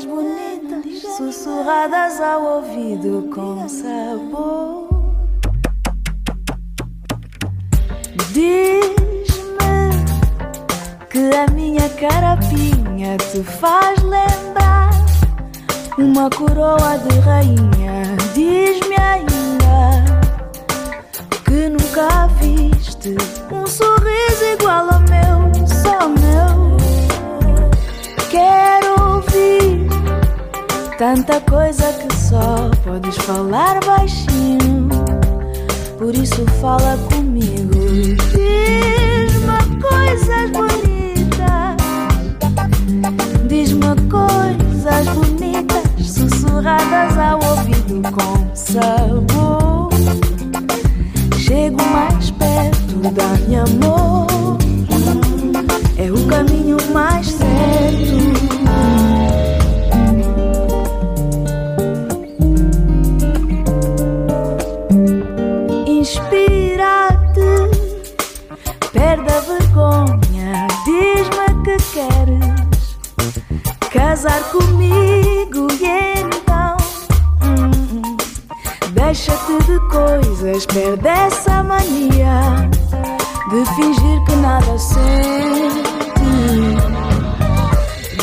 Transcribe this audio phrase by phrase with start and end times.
[0.00, 4.88] Bonitas, sussurradas ao ouvido com sabor.
[8.32, 9.90] Diz-me
[11.10, 14.90] que a minha carapinha te faz lembrar
[15.98, 18.16] uma coroa de rainha.
[18.32, 20.04] Diz-me ainda
[21.44, 23.14] que nunca viste
[23.52, 26.72] um sorriso igual ao meu, só meu.
[28.30, 28.81] Quero
[30.98, 34.88] tanta coisa que só podes falar baixinho.
[35.98, 37.72] Por isso fala comigo.
[38.32, 41.76] Diz-me coisas bonitas.
[43.48, 49.90] Diz-me coisas bonitas, sussurradas ao ouvido com sabor.
[51.38, 54.58] Chego mais perto, dá-me amor.
[55.96, 57.30] É o caminho mais
[80.42, 82.68] coisas, perde essa mania
[83.50, 85.82] de fingir que nada sente.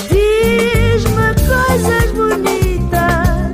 [0.10, 3.54] Diz-me coisas bonitas,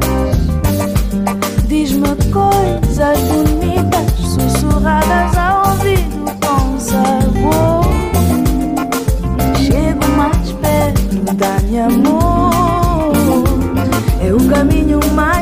[1.68, 7.86] diz-me coisas bonitas, sussurradas ao ouvido com sabor.
[9.58, 13.14] Chego mais perto, dá-me amor.
[14.22, 15.35] É o caminho mais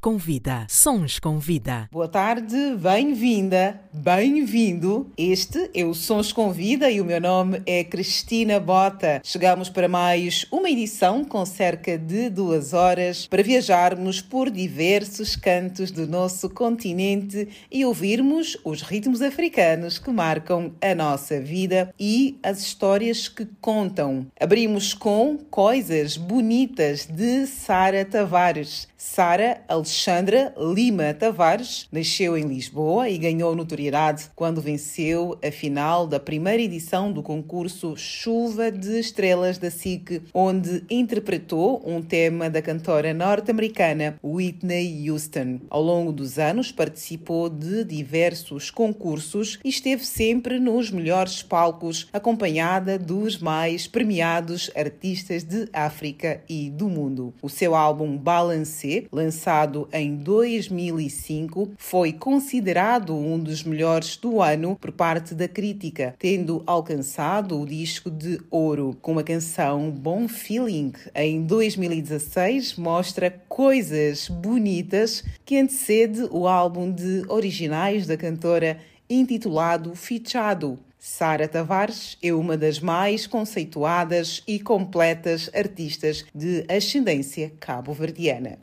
[0.00, 0.66] com Vida.
[0.68, 1.88] Sons com Vida.
[1.90, 5.10] Boa tarde, bem-vinda, bem-vindo.
[5.18, 9.20] Este é o Sons com Vida e o meu nome é Cristina Bota.
[9.24, 15.90] Chegamos para mais uma edição com cerca de duas horas para viajarmos por diversos cantos
[15.90, 22.60] do nosso continente e ouvirmos os ritmos africanos que marcam a nossa vida e as
[22.60, 24.26] histórias que contam.
[24.38, 28.86] Abrimos com Coisas Bonitas de Sara Tavares.
[29.00, 36.18] Sara Alexandra Lima Tavares nasceu em Lisboa e ganhou notoriedade quando venceu a final da
[36.18, 43.14] primeira edição do concurso Chuva de Estrelas da SIC, onde interpretou um tema da cantora
[43.14, 45.60] norte-americana Whitney Houston.
[45.70, 52.98] Ao longo dos anos participou de diversos concursos e esteve sempre nos melhores palcos, acompanhada
[52.98, 57.32] dos mais premiados artistas de África e do mundo.
[57.40, 64.92] O seu álbum Balance lançado em 2005, foi considerado um dos melhores do ano por
[64.92, 70.92] parte da crítica, tendo alcançado o disco de ouro com a canção Bom Feeling.
[71.14, 80.78] Em 2016, mostra coisas bonitas que antecede o álbum de originais da cantora intitulado Fichado,
[81.10, 88.58] Sara Tavares é uma das mais conceituadas e completas artistas de ascendência cabo-verdiana.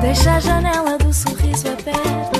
[0.00, 2.38] Deixa a janela do sorriso aberta.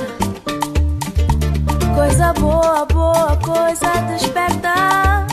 [1.95, 5.27] Coisa boa, boa, coisa desperta.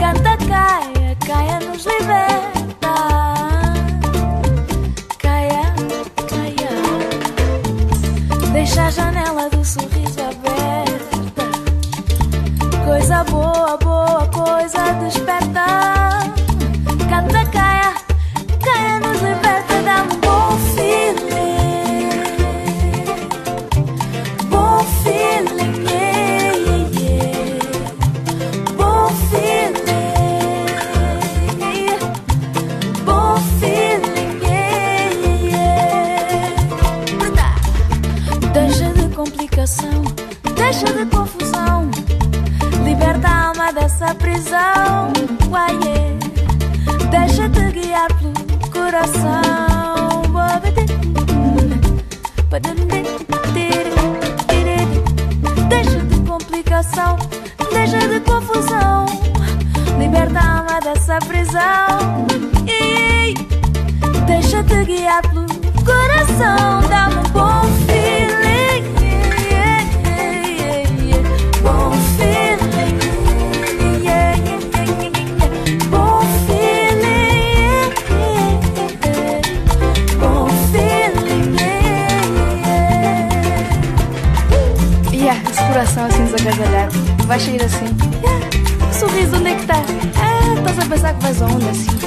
[0.00, 2.55] Canta, caia, caia, nos liberta.
[43.72, 45.12] Dessa prisão.
[45.50, 46.06] Uai, yeah.
[47.10, 49.76] Deixa-te guiar pelo coração.
[55.68, 57.16] Deixa de complicação,
[57.72, 59.06] deixa de confusão.
[59.98, 62.26] Liberta a alma dessa prisão.
[62.66, 63.34] E
[64.26, 65.46] deixa-te guiar pelo
[65.84, 66.88] coração.
[66.88, 67.65] Dá-me um bom
[86.46, 87.86] coração assim desagargalhado vai sair assim.
[88.22, 89.82] Yeah, sorriso, onde é que tá?
[90.20, 91.98] Ah, estás a pensar que vais aonde assim?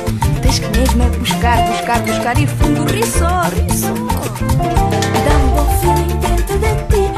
[0.41, 3.93] Tens que mesmo é buscar, buscar, buscar e fundo, ri só, ri só.
[5.25, 7.08] Dá um bom feeling dentro de ti.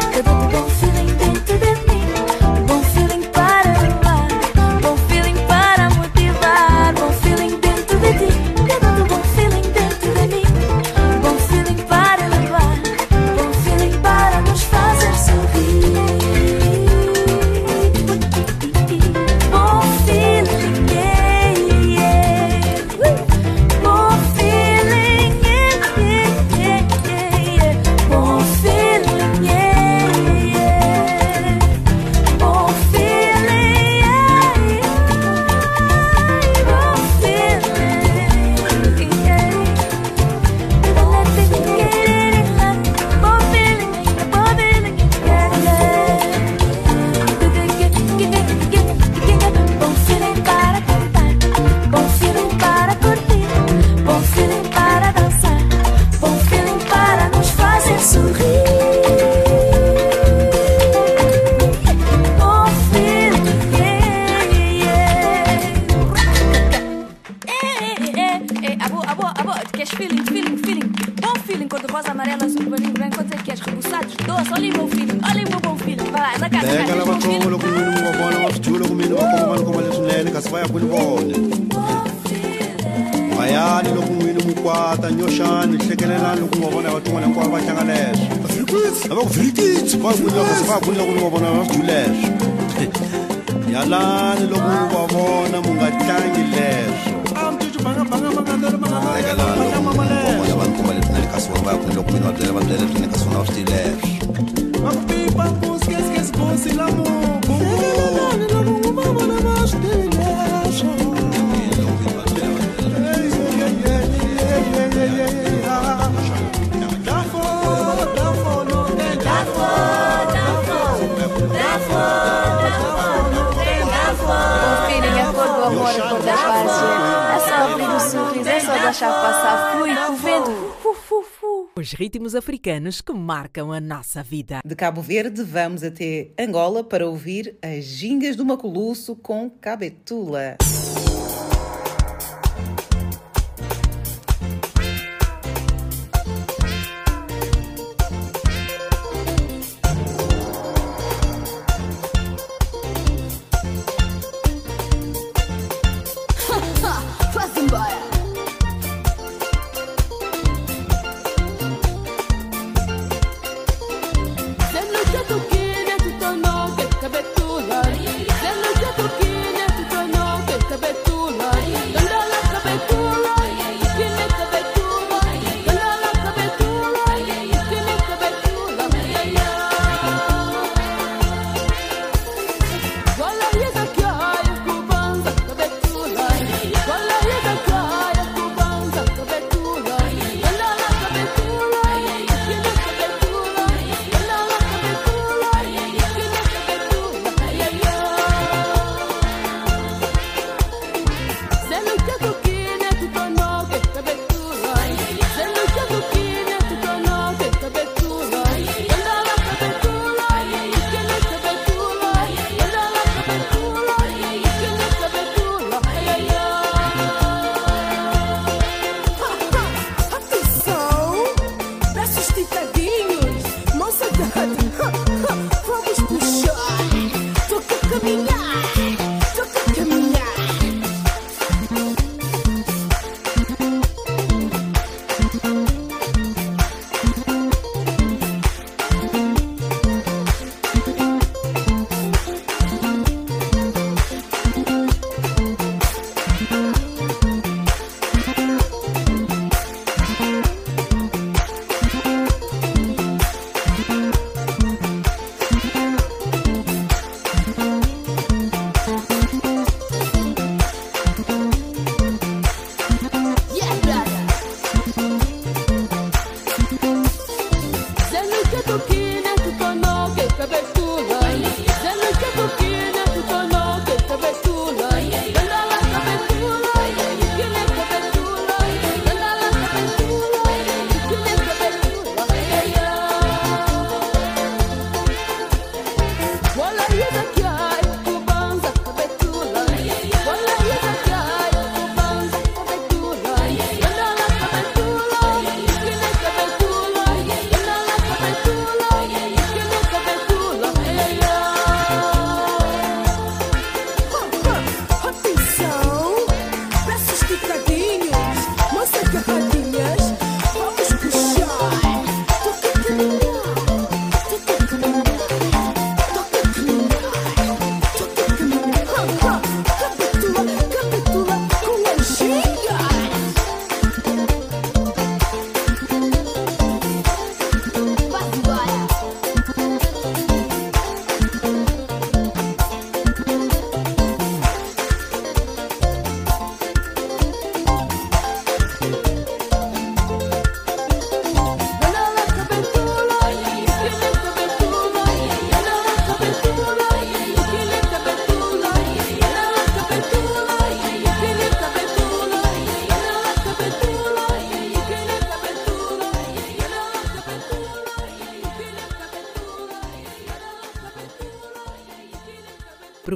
[132.02, 134.62] ritmos africanos que marcam a nossa vida.
[134.66, 140.58] De Cabo Verde vamos até Angola para ouvir as gingas do Maculusso com Cabetula.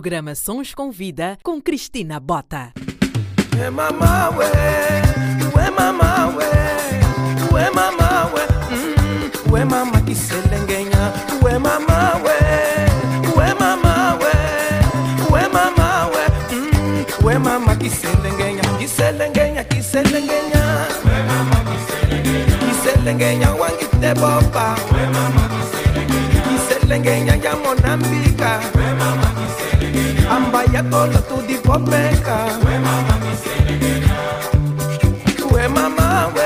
[0.06, 2.72] programa Sons com Vida com Cristina Bota.
[3.60, 4.52] É mamaué,
[5.56, 6.46] ué mamaué,
[7.52, 11.12] ué mamaué, hum, ué mama que se lenguenha,
[11.44, 12.38] ué mamaué,
[13.36, 14.36] ué mamaué,
[15.32, 21.24] ué mamaué, hum, ué mama que se lenguenha, que se lenguenha, que se lenguenha, ué
[21.30, 26.44] mama que se lenguenha, que se lenguenha, wangi te bopa, ué mama que se lenguenha,
[26.44, 28.85] que se lenguenha ya monambika, ué
[30.96, 33.16] tolo tudipopeka we mama
[35.52, 35.68] we
[36.36, 36.46] we.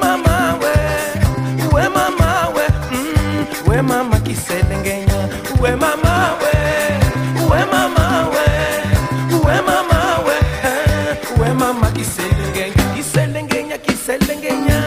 [0.00, 0.72] Mama we.
[1.74, 2.64] We mama we.
[2.90, 5.20] Mm, we mama kiselengenya
[5.60, 6.52] we mama we.
[7.50, 8.46] We mama we.
[9.44, 10.36] We mama we.
[10.64, 14.80] Eh, we mama kiselengenya kiselengenya kiselengenya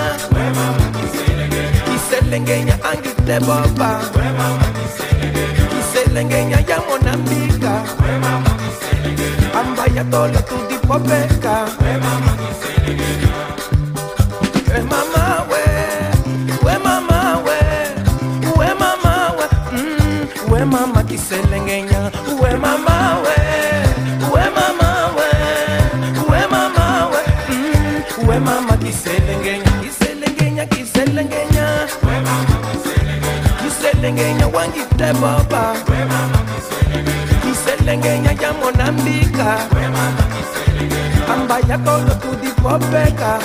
[1.85, 4.10] kiselengenya angite boba kiselengenya
[10.13, 11.97] ambaya tolo tudipopeka we
[14.83, 15.63] mama we
[16.65, 17.57] we mama we
[18.57, 23.35] we mama we mm, we mama kiselengenya we mama we
[24.33, 25.29] we mama we
[26.29, 27.21] we mama we
[27.55, 31.87] mm, we mama kiselengenya kiselengenya kiselengenya
[33.63, 35.75] kiselengenya wangite baba
[37.41, 39.57] kiselengenya ya monambika
[41.33, 43.39] ambaya tolo tudipopeka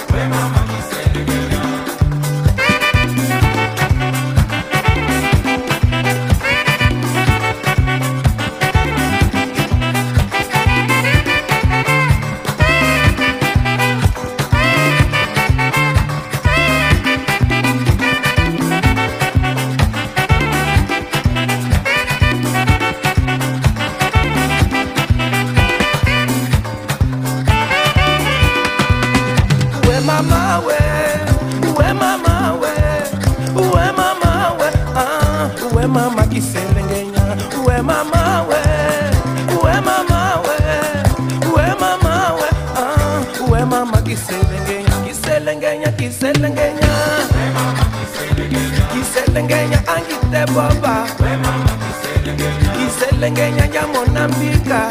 [53.16, 54.90] kiselengenya ya monambika.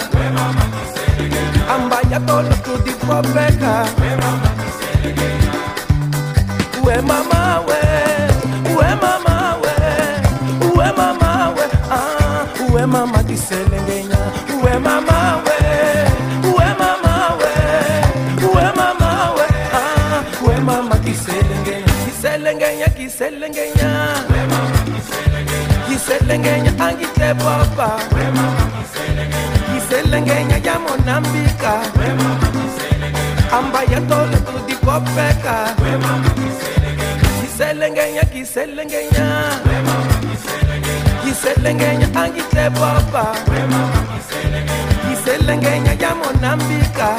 [1.69, 3.85] Ambaya tolo tudipopeka
[6.85, 7.81] we mama we
[8.75, 9.73] we mama we
[10.77, 12.45] we mama we ah.
[12.73, 14.17] We mama kiselengenya
[14.63, 15.57] we mama we
[16.53, 20.23] we mama we we mama we ah.
[20.45, 23.94] We mama kiselengenya kiselengenya kiselengenya
[26.25, 27.89] iselengenya angihle baba
[29.77, 31.73] iselengenya ya monambika.
[33.53, 35.75] Ambaya tole tudikopeka
[37.45, 39.27] iselengenya kiselengenya
[41.29, 43.25] iselengenya angihle baba
[45.13, 47.09] iselengenya ya monambika.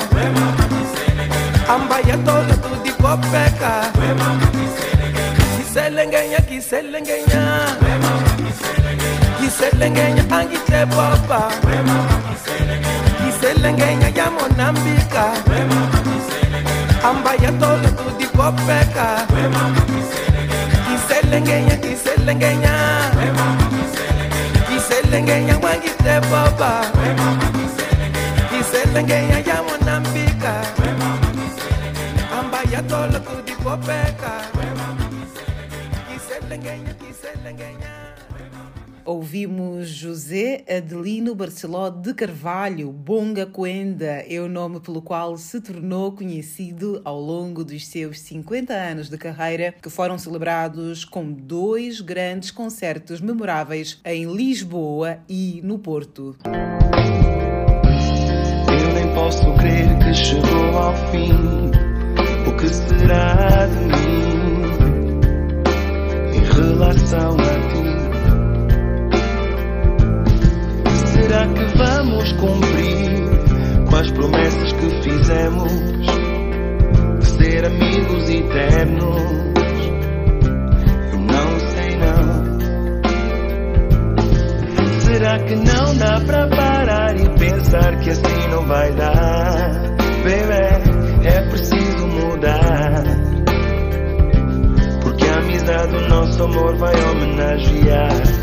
[1.70, 3.72] Ambaya tole tudikopeka
[5.62, 7.44] iselengenya kiselengenya
[9.50, 11.40] ngiselengenya angithe baba
[13.22, 15.24] ngiselengenya ya monambika
[17.06, 19.08] ambaya tolo tudikopeka
[20.90, 22.74] ngiselengenya ngiselengenya
[24.66, 26.72] ngiselengenya wangithe baba
[28.50, 30.54] ngiselengenya ya monambika
[32.38, 34.32] ambaya tolo tudikopeka
[39.26, 46.12] Ouvimos José Adelino Barceló de Carvalho, Bonga Coenda, é o nome pelo qual se tornou
[46.12, 52.52] conhecido ao longo dos seus 50 anos de carreira, que foram celebrados com dois grandes
[52.52, 56.36] concertos memoráveis em Lisboa e no Porto.
[58.68, 61.32] Eu nem posso crer que chegou ao fim.
[62.46, 64.36] O que será de mim
[66.32, 67.45] em relação
[71.54, 75.72] que vamos cumprir com as promessas que fizemos
[77.18, 79.22] de ser amigos eternos?
[81.12, 82.46] Eu não sei não.
[85.00, 89.96] Será que não dá para parar e pensar que assim não vai dar?
[90.24, 93.02] Baby, é preciso mudar.
[95.02, 98.35] Porque a amizade, o nosso amor vai homenagear.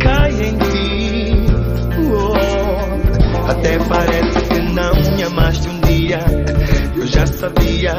[0.00, 1.46] cai em ti.
[2.12, 6.18] Oh, até parece que não me amaste um dia.
[6.96, 7.94] Eu já sabia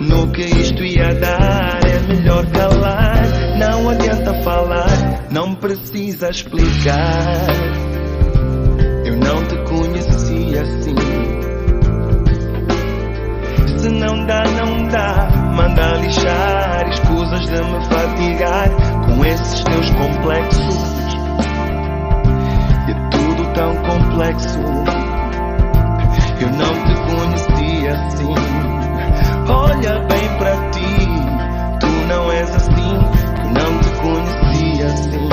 [0.00, 1.80] no que isto ia dar.
[1.84, 3.22] É melhor calar,
[3.58, 7.46] não adianta falar, não precisa explicar.
[9.04, 10.94] Eu não te conheci assim.
[13.78, 15.28] Se não dá, não dá.
[15.56, 18.70] Manda lixar, escusas de me fatigar
[19.06, 21.01] com esses teus complexos
[24.12, 24.58] complexo.
[26.40, 28.34] Eu não te conheci assim.
[29.48, 30.96] Olha bem para ti,
[31.80, 32.94] tu não és assim.
[33.38, 35.28] Eu não te conheci assim.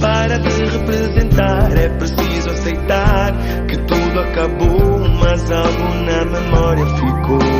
[0.00, 3.32] Para te representar é preciso aceitar
[3.66, 7.59] que tudo acabou, mas algo na memória ficou.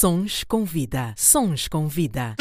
[0.00, 1.12] Sons com vida.
[1.14, 2.34] Sons com vida.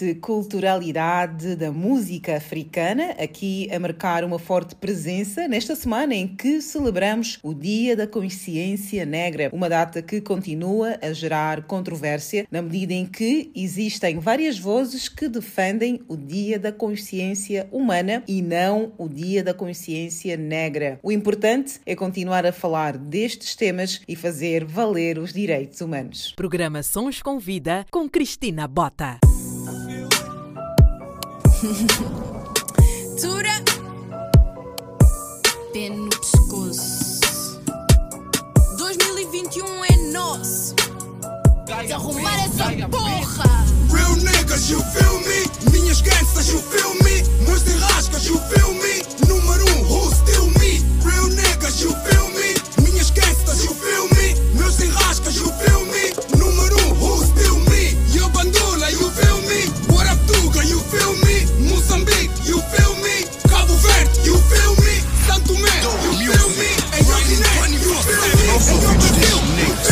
[0.00, 7.38] Multiculturalidade da música africana, aqui a marcar uma forte presença nesta semana em que celebramos
[7.42, 13.04] o Dia da Consciência Negra, uma data que continua a gerar controvérsia na medida em
[13.04, 19.42] que existem várias vozes que defendem o Dia da Consciência Humana e não o Dia
[19.44, 20.98] da Consciência Negra.
[21.02, 26.32] O importante é continuar a falar destes temas e fazer valer os direitos humanos.
[26.36, 29.18] Programa Sons com Vida com Cristina Bota.
[31.60, 33.52] Tura.
[35.74, 37.20] Pé no pescoço.
[38.78, 40.74] 2021 é nosso.
[41.66, 43.44] Desarrumar essa porra.
[43.92, 45.70] Real niggas, you feel me?
[45.70, 47.22] Minhas gangsters, you feel me?
[47.44, 49.04] Meus derrascas, you feel me?
[49.28, 50.78] Número um, who still me?
[51.04, 52.19] Real niggas, you feel me?
[68.50, 69.90] Um, who still me?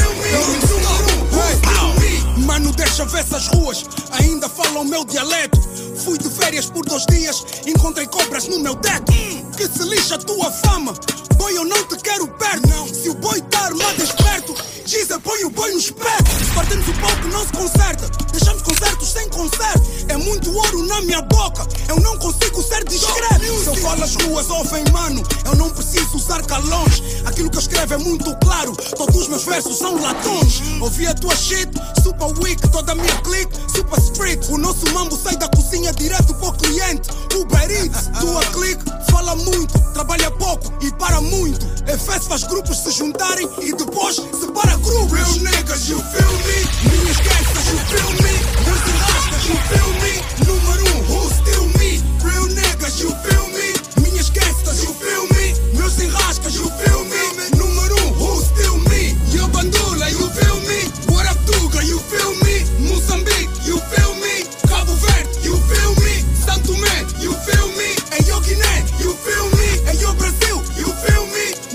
[2.47, 5.61] Mano, deixa ver essas ruas, ainda falam meu dialeto.
[6.05, 9.13] Fui de férias por dois dias, encontrei cobras no meu teto.
[9.57, 10.95] que se lixa a tua fama.
[11.37, 12.69] Boy, eu não te quero perto.
[12.69, 12.87] Não.
[12.87, 14.55] Se o boi tá armado esperto,
[14.89, 16.30] Giza, põe o boi no espeto.
[16.43, 18.09] Se partimos o palco, não se conserta.
[18.32, 19.82] Deixamos concertos sem concerto.
[20.09, 21.68] É muito ouro na minha boca.
[21.89, 23.45] Eu não consigo ser discreto.
[23.64, 25.22] Se eu falo as ruas ouvem, mano.
[25.45, 27.03] Eu não preciso usar calões.
[27.26, 28.74] Aquilo que eu escrevo é muito claro.
[28.97, 30.62] Todos os meus versos são latões.
[30.80, 31.68] Ouvi a tua shit,
[32.03, 34.43] super weak, toda a minha clique, super street.
[34.49, 37.11] O nosso mambo sai da cozinha direto pro cliente.
[37.36, 41.66] Uber Eats, tua clique, fala muito, trabalha pouco e para muito.
[41.86, 45.12] FS faz grupos se juntarem e depois separa grupos.
[45.12, 46.59] Real niggas, you feel me?
[46.91, 48.35] Minhas gangsters, you feel me?
[48.66, 50.12] Meus enrascas, you feel me?
[50.47, 52.01] Número um, who still me?
[52.24, 53.68] Real niggas, you feel me?
[54.03, 55.55] Minhas gangsters, you feel me?
[55.79, 57.22] Meus enrascas, you feel me?
[57.57, 59.16] Número um, who still me?
[59.33, 60.81] Yo Bandula, you feel me?
[61.12, 62.64] What up, Tuga, you feel me?
[62.89, 64.45] Moçambique, you feel me?
[64.68, 66.24] Cabo Verde, you feel me?
[66.35, 67.89] Santo Tomé, you feel me?
[68.18, 69.68] Eyo Guiné, you feel me?
[69.93, 71.68] Eyo Brasil, you feel me?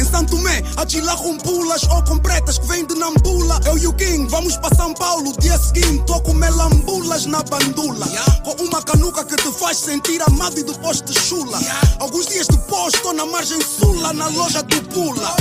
[0.00, 3.60] Em Santo Tomé, Atila com pulas ou com pretas que vêm de Nambula.
[3.66, 5.30] Eu e o King, vamos para São Paulo.
[5.38, 8.06] Dia seguinte, tô com melambulas na bandula.
[8.42, 11.60] Com uma canuca que te faz sentir amado e depois te chula.
[11.98, 15.36] Alguns dias depois, tô na margem sul, lá na loja do Pula.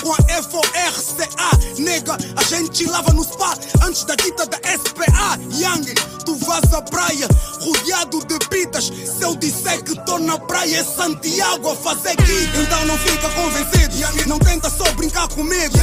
[0.00, 5.38] Com a FORCA, nega, a gente lava no spa antes da dita da SPA.
[5.58, 5.92] Young,
[6.24, 7.28] tu vas à praia,
[7.60, 8.86] rodeado de pitas.
[8.86, 12.58] Se eu disser que tô na praia, é Santiago a fazer guita.
[12.62, 15.74] Então não fica convencido, não tenta só brincar comigo.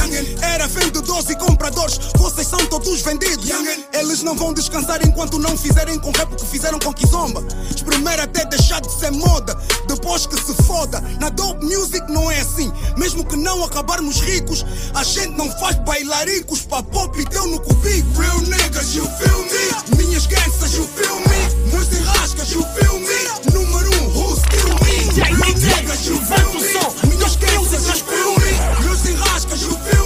[0.42, 3.48] Era vendedores e compradores, vocês são todos vendidos.
[3.92, 7.42] Eles não vão descansar enquanto não fizerem com rap o que fizeram com Kizomba.
[7.84, 11.00] Primeiro até deixar de ser moda, depois que se foda.
[11.20, 14.64] Na dope music não é assim, mesmo que não acabarmos ricos,
[14.94, 18.20] a gente não faz bailaricos pra pop e teu no cubico.
[18.20, 20.02] Real niggas, you feel me?
[20.04, 21.40] Minhas gangsters, you feel me?
[21.70, 23.20] Meus enrascas, you feel me?
[23.52, 24.94] Número um, who still me?
[25.16, 26.72] Real niggas, you feel me?
[27.10, 28.52] Minhas gangsters, you feel me?
[28.84, 30.01] Meus enrascas, you feel me?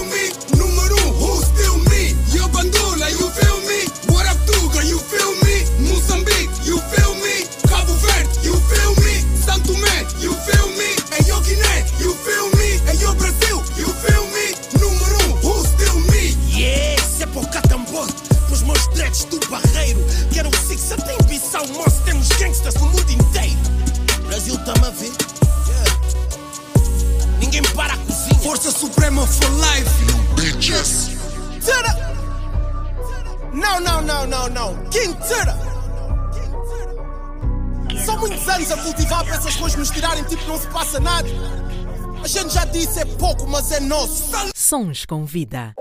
[18.96, 20.00] Dreads do barreiro.
[20.32, 23.58] Quero o Six até em Bissau Moço, temos gangsters no mundo inteiro.
[24.26, 25.12] Brasil tá-me a ver.
[27.38, 28.40] Ninguém para a cozinha.
[28.40, 31.10] Força Suprema for life, you bitches.
[31.62, 32.16] Tira
[33.52, 35.56] Não, não, não, não, não King Tira
[38.04, 41.28] São muitos anos a cultivar para essas coisas nos tirarem Tipo não se passa nada.
[42.22, 44.30] A gente já disse é pouco, mas é nosso.
[44.54, 45.74] Sons com vida.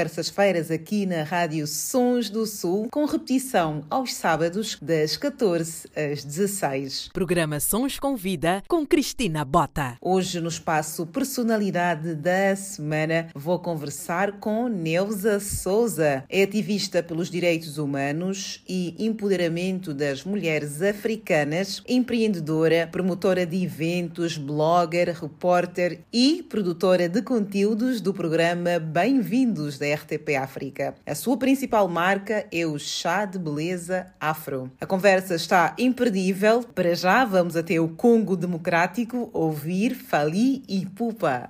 [0.00, 7.10] terças-feiras aqui na Rádio Sons do Sul, com repetição aos sábados das 14 às 16.
[7.12, 9.98] Programa Sons com Vida com Cristina Bota.
[10.00, 17.76] Hoje no espaço Personalidade da Semana vou conversar com Neuza Souza, é ativista pelos direitos
[17.76, 27.20] humanos e empoderamento das mulheres africanas, empreendedora, promotora de eventos, blogger, repórter e produtora de
[27.20, 30.94] conteúdos do programa Bem-vindos da RTP África.
[31.06, 34.70] A sua principal marca é o chá de beleza afro.
[34.80, 36.62] A conversa está imperdível.
[36.62, 41.48] Para já, vamos até o Congo Democrático ouvir Fali e Pupa.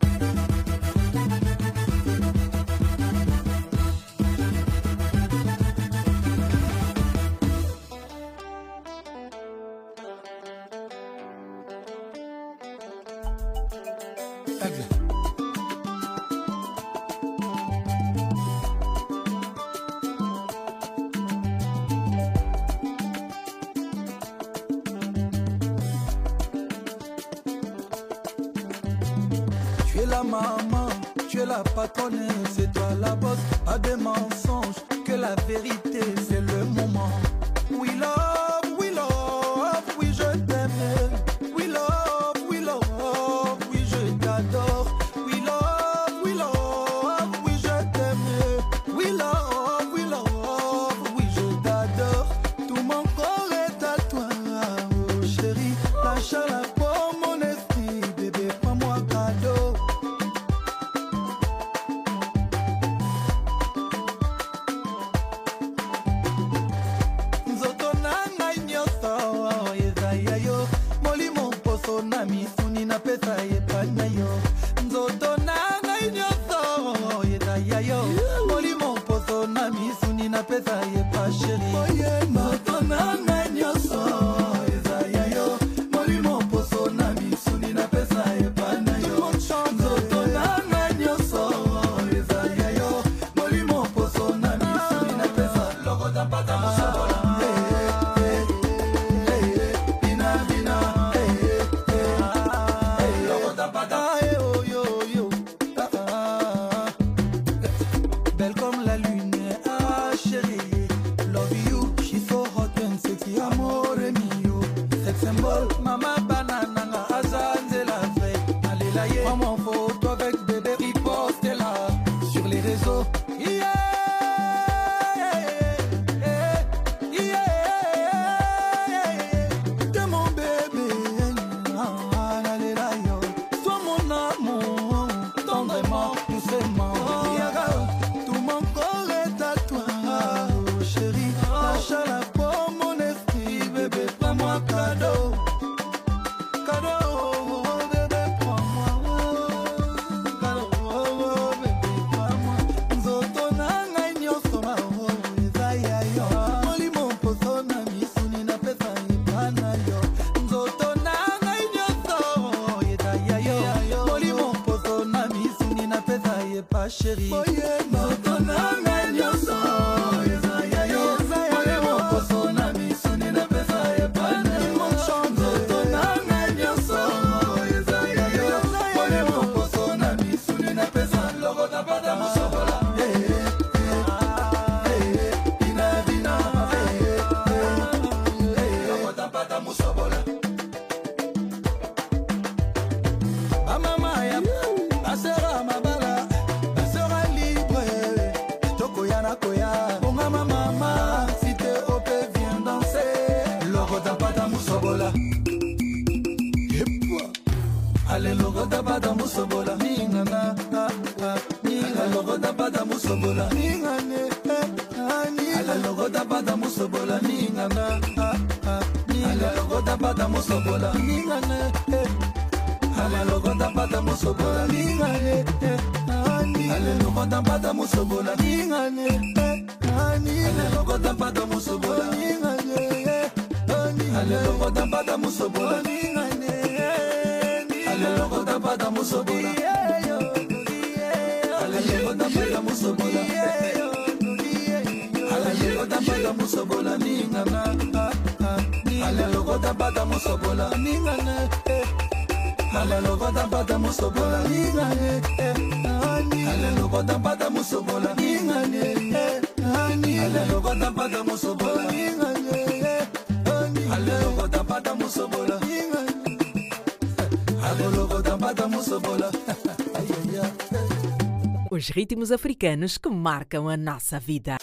[271.90, 274.59] ritmos africanos que marcam a nossa vida.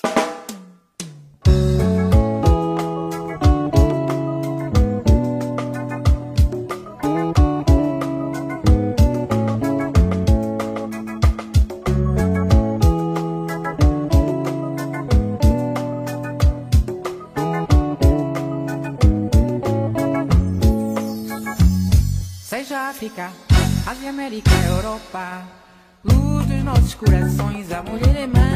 [26.98, 28.47] corações, a mulher é mais.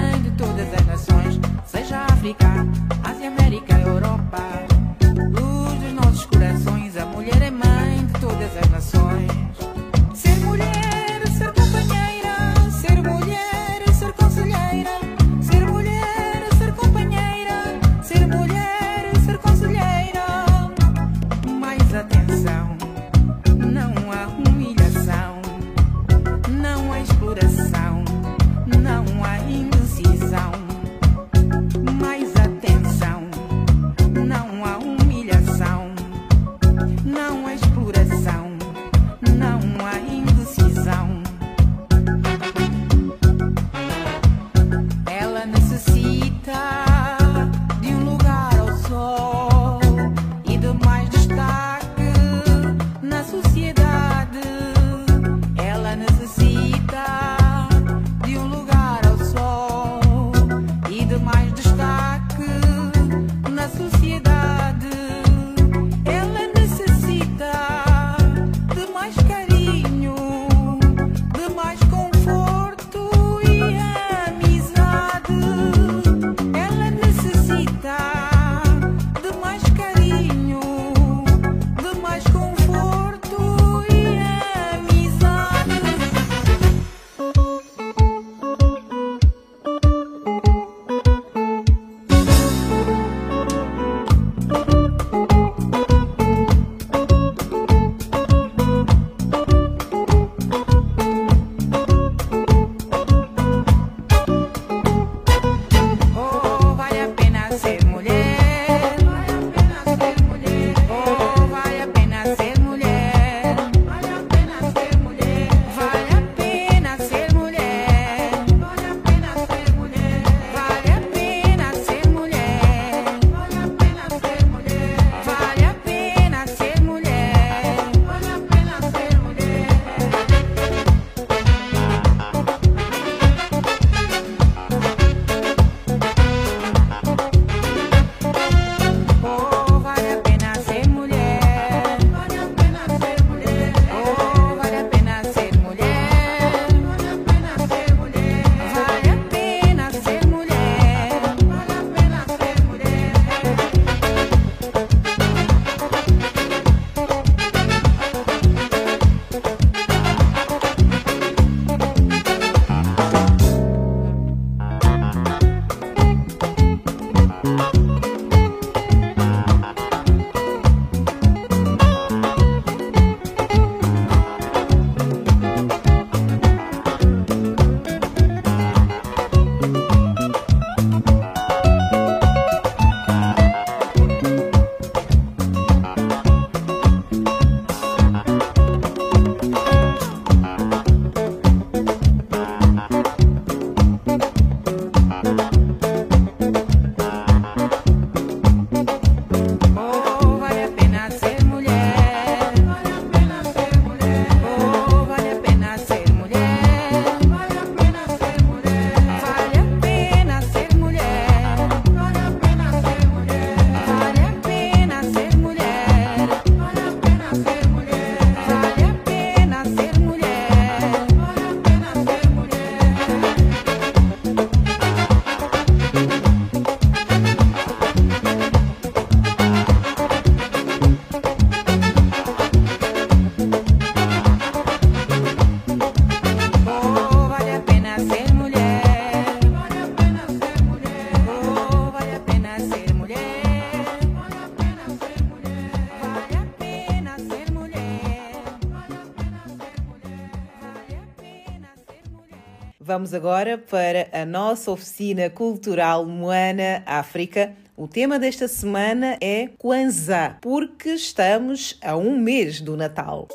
[252.93, 257.53] Vamos agora para a nossa oficina cultural Moana África.
[257.77, 263.29] O tema desta semana é Kwanzaa, porque estamos a um mês do Natal.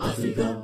[0.00, 0.62] África.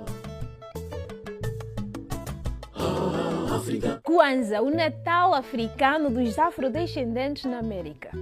[3.55, 4.01] África.
[4.03, 8.13] Kwanzaa, o Natal africano dos afrodescendentes na América.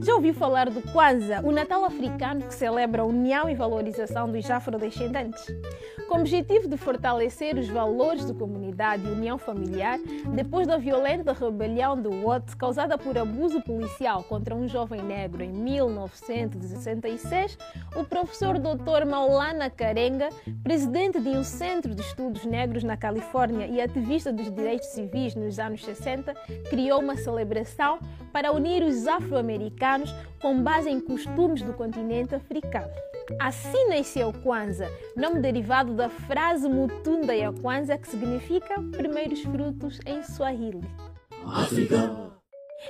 [0.00, 4.50] Já ouviu falar do Kwanzaa, o Natal africano que celebra a união e valorização dos
[4.50, 5.44] afrodescendentes?
[6.08, 9.96] Com o objetivo de fortalecer os valores de comunidade e união familiar,
[10.34, 15.52] depois da violenta rebelião do Wat causada por abuso policial contra um jovem negro em
[15.52, 17.56] 1966,
[17.94, 19.06] o professor Dr.
[19.08, 20.30] Maulana Karenga,
[20.64, 25.60] presidente de um centro de estudos negros na Califórnia e ativista dos direitos civis nos
[25.60, 26.34] anos 60,
[26.68, 28.00] criou uma celebração
[28.32, 33.11] para unir os afro-americanos com base em costumes do continente africano.
[33.38, 40.22] Assim nasceu Kwanzaa, nome derivado da frase Mutunda ya Kwanzaa, que significa primeiros frutos em
[40.22, 40.80] Swahili.
[41.44, 42.41] África.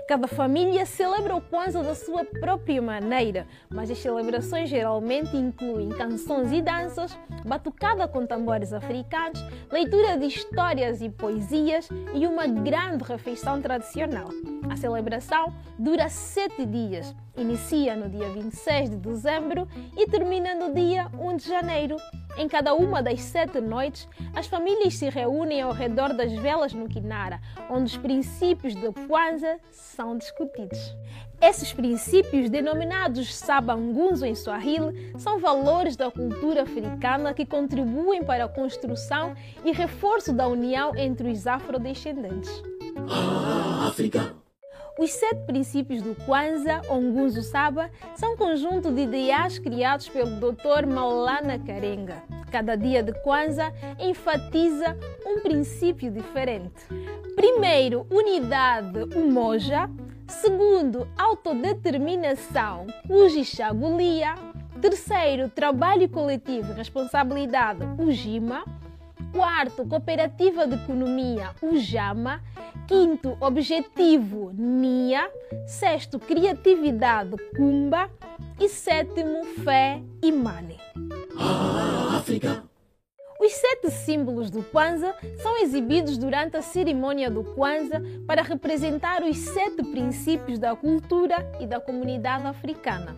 [0.09, 6.53] Cada família celebra o Kwanzaa da sua própria maneira, mas as celebrações geralmente incluem canções
[6.53, 13.61] e danças, batucada com tambores africanos, leitura de histórias e poesias e uma grande refeição
[13.61, 14.29] tradicional.
[14.71, 21.09] A celebração dura sete dias, inicia no dia 26 de dezembro e termina no dia
[21.19, 21.97] 1 de janeiro.
[22.37, 26.89] Em cada uma das sete noites, as famílias se reúnem ao redor das velas no
[26.89, 30.97] Kinara, onde os princípios do Kwanzaa são discutidos.
[31.41, 38.49] Esses princípios, denominados Sabangunzo em Swahili, são valores da cultura africana que contribuem para a
[38.49, 42.51] construção e reforço da união entre os afrodescendentes.
[43.89, 44.42] África.
[45.03, 50.87] Os sete princípios do Kwanzaa, Ongunzo Saba, são um conjunto de ideais criados pelo Dr.
[50.87, 52.23] Maulana Karenga.
[52.53, 54.97] Cada dia de Kwanzaa enfatiza
[55.27, 56.87] um princípio diferente.
[57.35, 59.91] Primeiro, unidade, umoja.
[60.29, 64.37] Segundo, autodeterminação, ujixagulia.
[64.81, 68.65] Terceiro, trabalho coletivo e responsabilidade, ujima.
[69.33, 72.43] Quarto, cooperativa de economia, UJAMA.
[72.87, 75.31] Quinto, objetivo, NIA.
[75.67, 78.11] Sexto, criatividade, CUMBA.
[78.61, 80.79] E sétimo, fé, IMANE.
[82.17, 82.72] África.
[83.45, 89.37] Os sete símbolos do Kwanzaa são exibidos durante a cerimônia do Kwanzaa para representar os
[89.37, 93.17] sete princípios da cultura e da comunidade africana.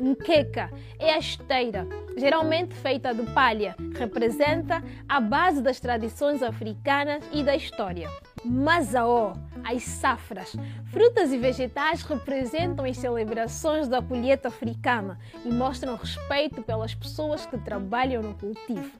[0.00, 7.44] Nkeka é a esteira, geralmente feita de palha, representa a base das tradições africanas e
[7.44, 8.10] da história.
[8.44, 10.52] Mazaó, as safras,
[10.86, 17.56] frutas e vegetais representam as celebrações da colheita africana e mostram respeito pelas pessoas que
[17.56, 18.90] trabalham no cultivo.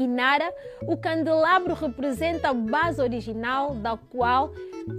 [0.00, 0.50] Kinara,
[0.86, 4.50] o candelabro representa a base original da qual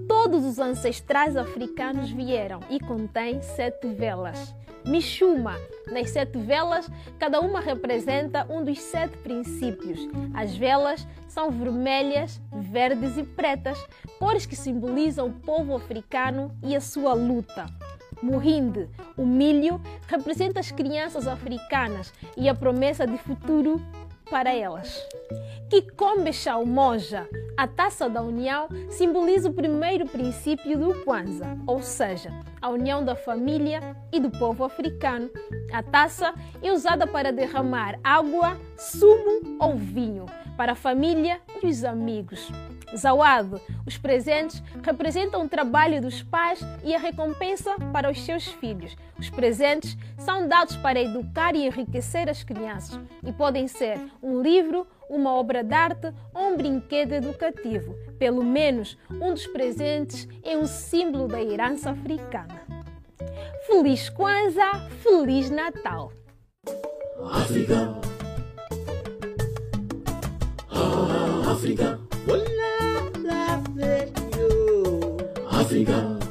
[0.07, 4.53] todos os ancestrais africanos vieram e contém sete velas.
[4.85, 5.55] Mishuma,
[5.91, 6.87] nas sete velas,
[7.17, 10.07] cada uma representa um dos sete princípios.
[10.35, 13.83] As velas são vermelhas, verdes e pretas,
[14.19, 17.65] cores que simbolizam o povo africano e a sua luta.
[18.21, 18.87] Muhinde,
[19.17, 23.81] o milho, representa as crianças africanas e a promessa de futuro
[24.31, 25.05] para elas.
[25.69, 26.31] Kikombe
[26.65, 27.27] Moja,
[27.57, 33.13] a taça da união, simboliza o primeiro princípio do Kwanzaa, ou seja, a união da
[33.13, 35.29] família e do povo africano.
[35.73, 40.25] A taça é usada para derramar água, sumo ou vinho
[40.55, 42.49] para a família e os amigos.
[42.95, 48.95] Zawad, os presentes representam o trabalho dos pais e a recompensa para os seus filhos.
[49.17, 54.87] Os presentes são dados para educar e enriquecer as crianças e podem ser um livro,
[55.09, 57.95] uma obra de arte ou um brinquedo educativo.
[58.17, 62.61] Pelo menos um dos presentes é um símbolo da herança africana.
[63.67, 66.11] Feliz Kwanzaa, Feliz Natal!
[67.31, 67.95] África.
[71.51, 71.99] África.
[75.49, 76.30] África.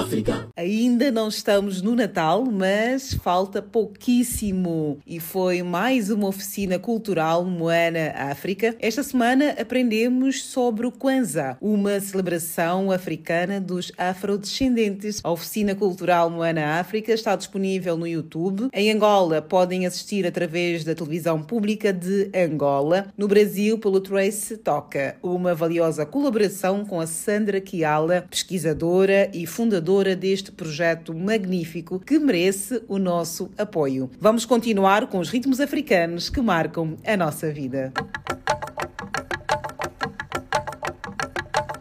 [0.00, 0.48] África.
[0.56, 4.98] Ainda não estamos no Natal, mas falta pouquíssimo.
[5.06, 8.74] E foi mais uma oficina cultural Moana África.
[8.80, 15.20] Esta semana aprendemos sobre o Kwanzaa, uma celebração africana dos afrodescendentes.
[15.22, 18.68] A oficina cultural Moana África está disponível no YouTube.
[18.72, 23.08] Em Angola podem assistir através da televisão pública de Angola.
[23.18, 29.90] No Brasil, pelo Trace Toca, uma valiosa colaboração com a Sandra Kiala, pesquisadora e fundadora
[30.00, 34.10] criadora deste projeto magnífico que merece o nosso apoio.
[34.18, 37.92] Vamos continuar com os ritmos africanos que marcam a nossa vida.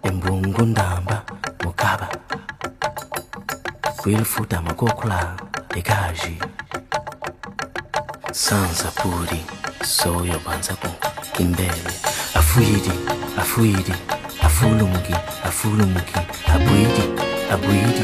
[0.04, 1.26] embungundamba
[1.64, 2.10] mukaba
[4.02, 5.38] kwilifuta makokula
[8.32, 9.44] sanza puri
[9.84, 10.88] soyo banzaku
[11.34, 11.92] kimbele
[12.36, 12.92] afuidi
[13.38, 13.94] afuidi
[14.42, 15.14] afulumuki
[15.44, 16.20] afulumuki
[16.54, 18.04] abwidi abwidi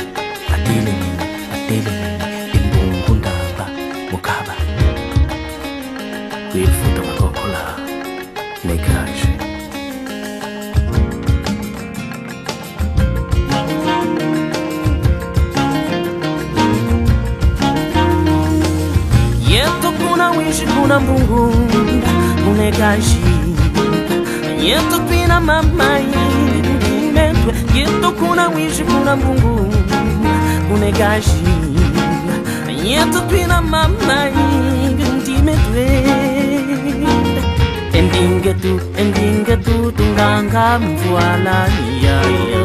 [0.53, 1.09] atelemini
[1.55, 2.25] atelemini
[2.57, 3.65] embungundamba
[4.11, 4.55] mukaba.
[6.51, 7.63] Kwilifuta makokula
[8.65, 9.27] nekaji
[19.49, 22.07] yeto kuna wishi kuna mbungunda
[22.51, 23.17] unegashi
[24.63, 26.24] yeto pina mamai imetwe
[27.75, 29.97] yeto kuna wishi kuna mbungunda
[30.73, 31.43] unegashi
[32.85, 34.33] yeto pina mamai
[35.37, 35.85] imetwe
[37.93, 41.67] endingetu endingetu tunganga mvwala
[42.03, 42.61] yaya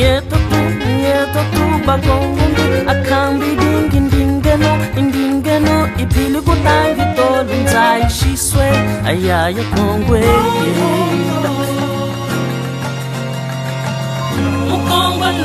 [0.00, 2.62] yeto tu yeto tu bagongundu
[2.92, 8.66] akambi dingi ndingeno indingeno iphili kutangi tolu ndzayishiswe
[9.06, 10.20] ayaya kongwe.
[10.20, 11.79] mukongwa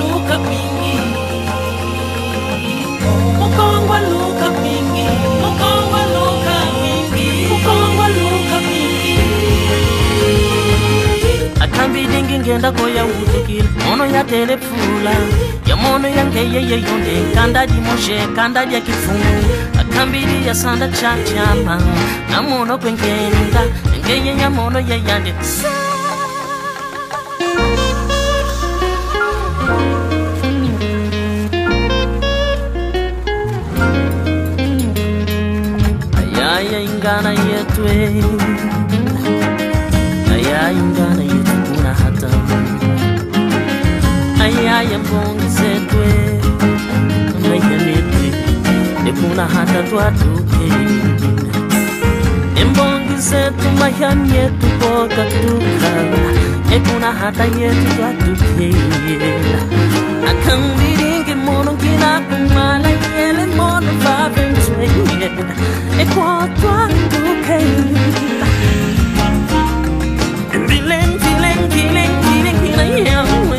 [0.10, 0.94] Luca Pingi
[3.40, 5.08] Mukongwa Luca Pingi
[5.42, 6.58] Mukongwa Luca
[7.14, 8.58] Pingi Mukongwa Luca
[12.40, 13.04] ngenda koya
[13.86, 15.14] Mono ya telepfula.
[15.68, 17.16] Ya mono ya ngeyeye yonde.
[17.34, 19.66] Kanda di moshe kanda di akifungu
[20.48, 21.82] ya sanda cha chama
[22.30, 23.62] Na mono kwengenda
[24.04, 25.34] Ngeyeye mono ya yande.
[25.42, 25.75] Sa
[36.96, 38.24] ingana yetwe eh.
[40.34, 42.30] ayayingana yetwe kunahata
[44.44, 46.44] ayayambongi zetwe eh.
[47.42, 48.28] nayamitwe
[49.04, 49.86] nekunahata eh.
[49.90, 50.68] twatuke.
[52.62, 56.22] Embongi zetu mahyan yetu pokatukala
[56.76, 58.70] ekunahata yetu twatuke.
[60.30, 64.55] Akambiringi mononginakungala yele mono vaven
[64.88, 65.50] 你的你的
[65.90, 67.26] 你的你的
[70.54, 73.55] 你的你的你的你的你的你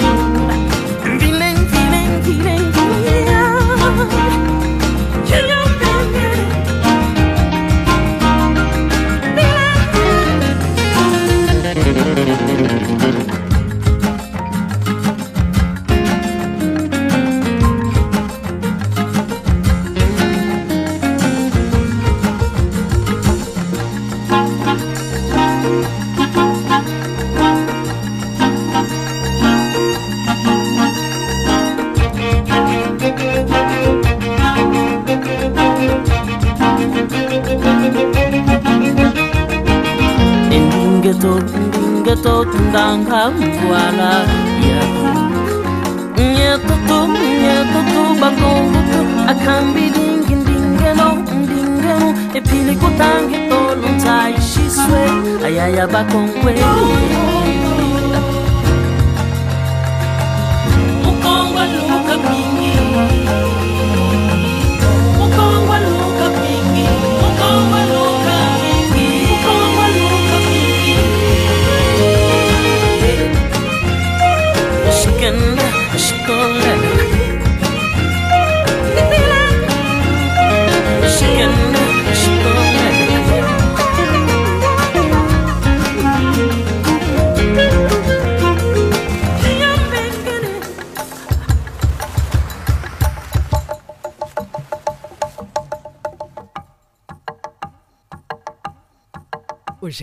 [55.77, 56.55] 要把控未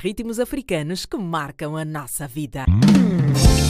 [0.03, 2.65] ritmos africanos que marcam a nossa vida.
[2.67, 3.62] Aissa!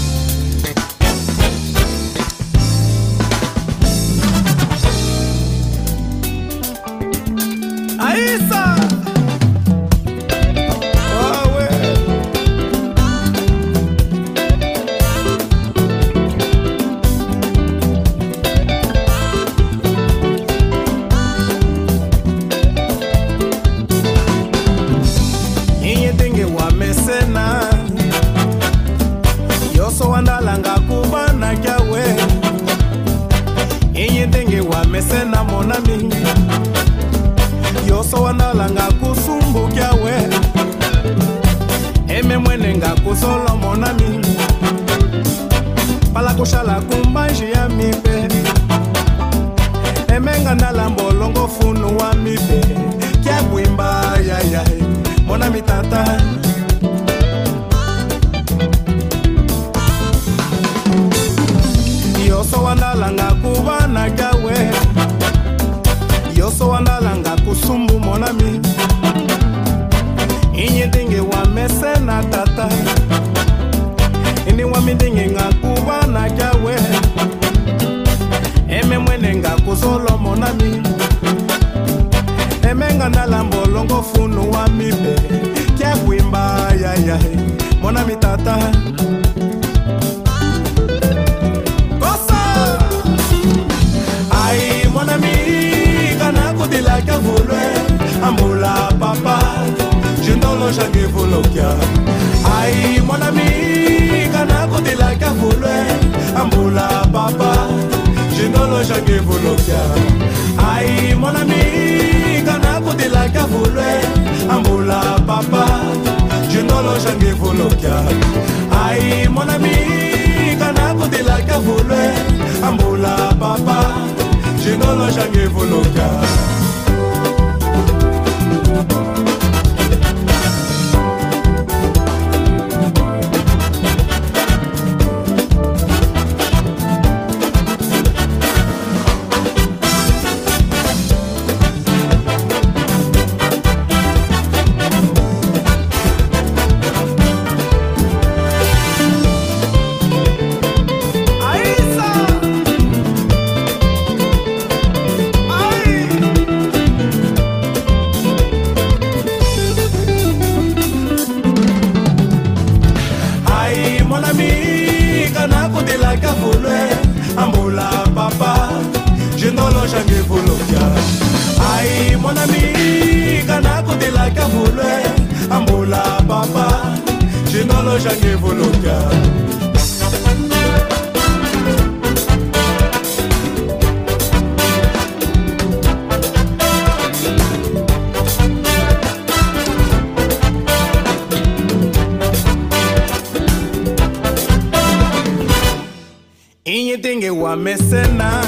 [197.56, 198.44] Ndenge wamesena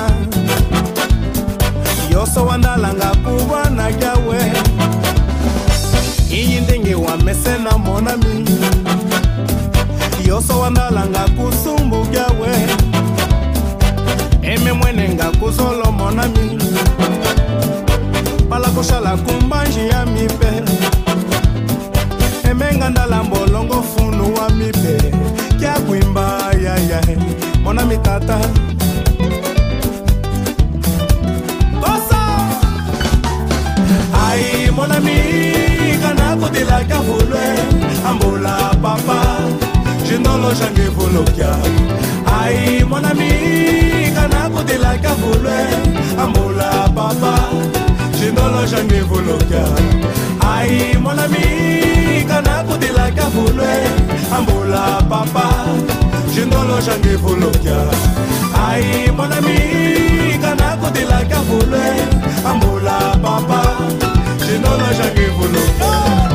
[2.11, 4.51] yoso wandalanga kubana yawe
[6.29, 8.45] inye ndenge wamesena monami.
[10.27, 12.67] Yoso wandalanga kusumbu yawe
[14.41, 16.59] eme mwene nga kusolo monami.
[18.49, 20.63] Pala kushala kumbanji ya mipe.
[22.49, 25.11] Emenga ndala mbolongo funu wa mipe.
[25.59, 27.01] Kia kwimba yaya
[27.63, 28.39] monami tata
[34.35, 35.15] Aïe mon ami,
[36.01, 37.45] kana kote la kavulwe
[38.09, 39.19] Ambola papa,
[40.05, 41.51] jindolo jange volokya
[42.41, 43.29] Aïe mon ami,
[44.15, 45.57] kana kote la kavulwe
[46.23, 47.33] Ambola papa,
[48.19, 49.63] jindolo jange volokya
[50.41, 53.71] Aïe mon ami, kana kote la kavulwe
[54.35, 55.47] Ambola papa,
[56.33, 57.79] jindolo jange volokya
[58.67, 61.85] Aïe mon ami, kana kote la kavulwe
[62.45, 63.61] Ambola papa,
[64.45, 66.34] jindolo jange volokia Aisa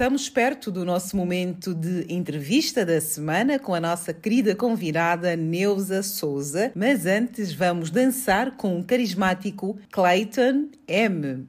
[0.00, 6.02] estamos perto do nosso momento de entrevista da semana com a nossa querida convidada Neuza
[6.02, 11.46] Souza, mas antes vamos dançar com o carismático Clayton M.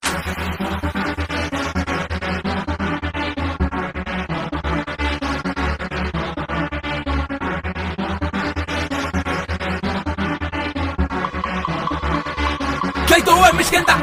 [13.08, 13.94] Clayton M esquenta!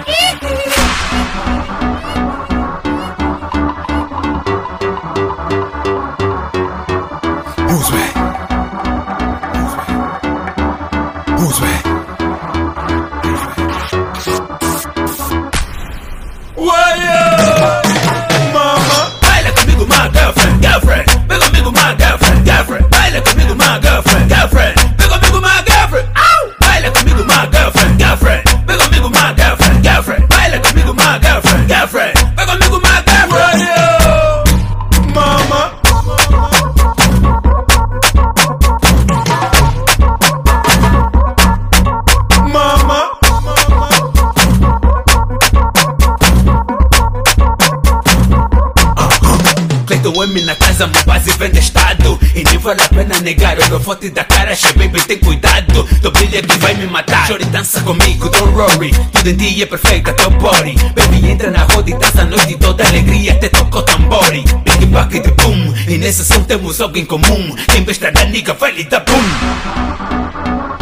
[53.29, 56.87] Negar, eu vou te dar cara Che baby, tem cuidado, do brilho que vai me
[56.87, 57.27] matar.
[57.27, 58.91] Chore dança comigo, don't worry.
[59.13, 62.57] Tudo em ti é perfeito, o body Baby, entra na roda e dança a noite
[62.57, 65.75] toda alegria Até toca o tambori Big back de boom.
[65.87, 67.55] E nesse som temos algo em comum.
[67.71, 70.78] Quem besta da nigga vai lhe dar boom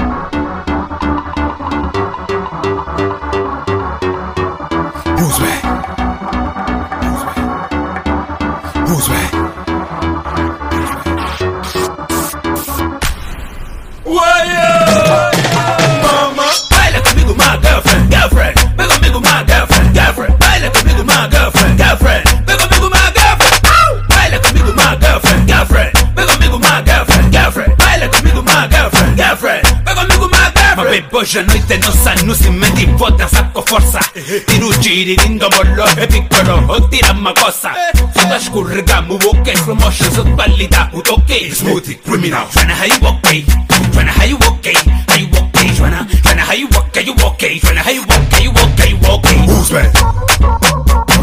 [31.16, 31.16] girlfriend.
[31.16, 34.00] Mas baby, hoje a noite é nossa, no cimento e vou dançar com força.
[34.46, 37.72] Tiro o giririndo, molo, é piccolo, ou tira uma coça.
[38.12, 41.50] Fica escorregamos, ok, slow motion, sou qualidade, o toque.
[41.54, 42.48] Smoothie, criminal.
[42.52, 43.44] Joanna, how you okay?
[43.92, 44.74] Joanna, how you okay?
[45.08, 46.06] How you okay, Joanna?
[46.22, 47.04] Joanna, how you okay?
[47.04, 47.58] You okay?
[47.60, 48.44] Joanna, how you okay?
[48.44, 48.90] You okay?
[48.90, 49.36] You okay?
[49.46, 51.15] Who's back?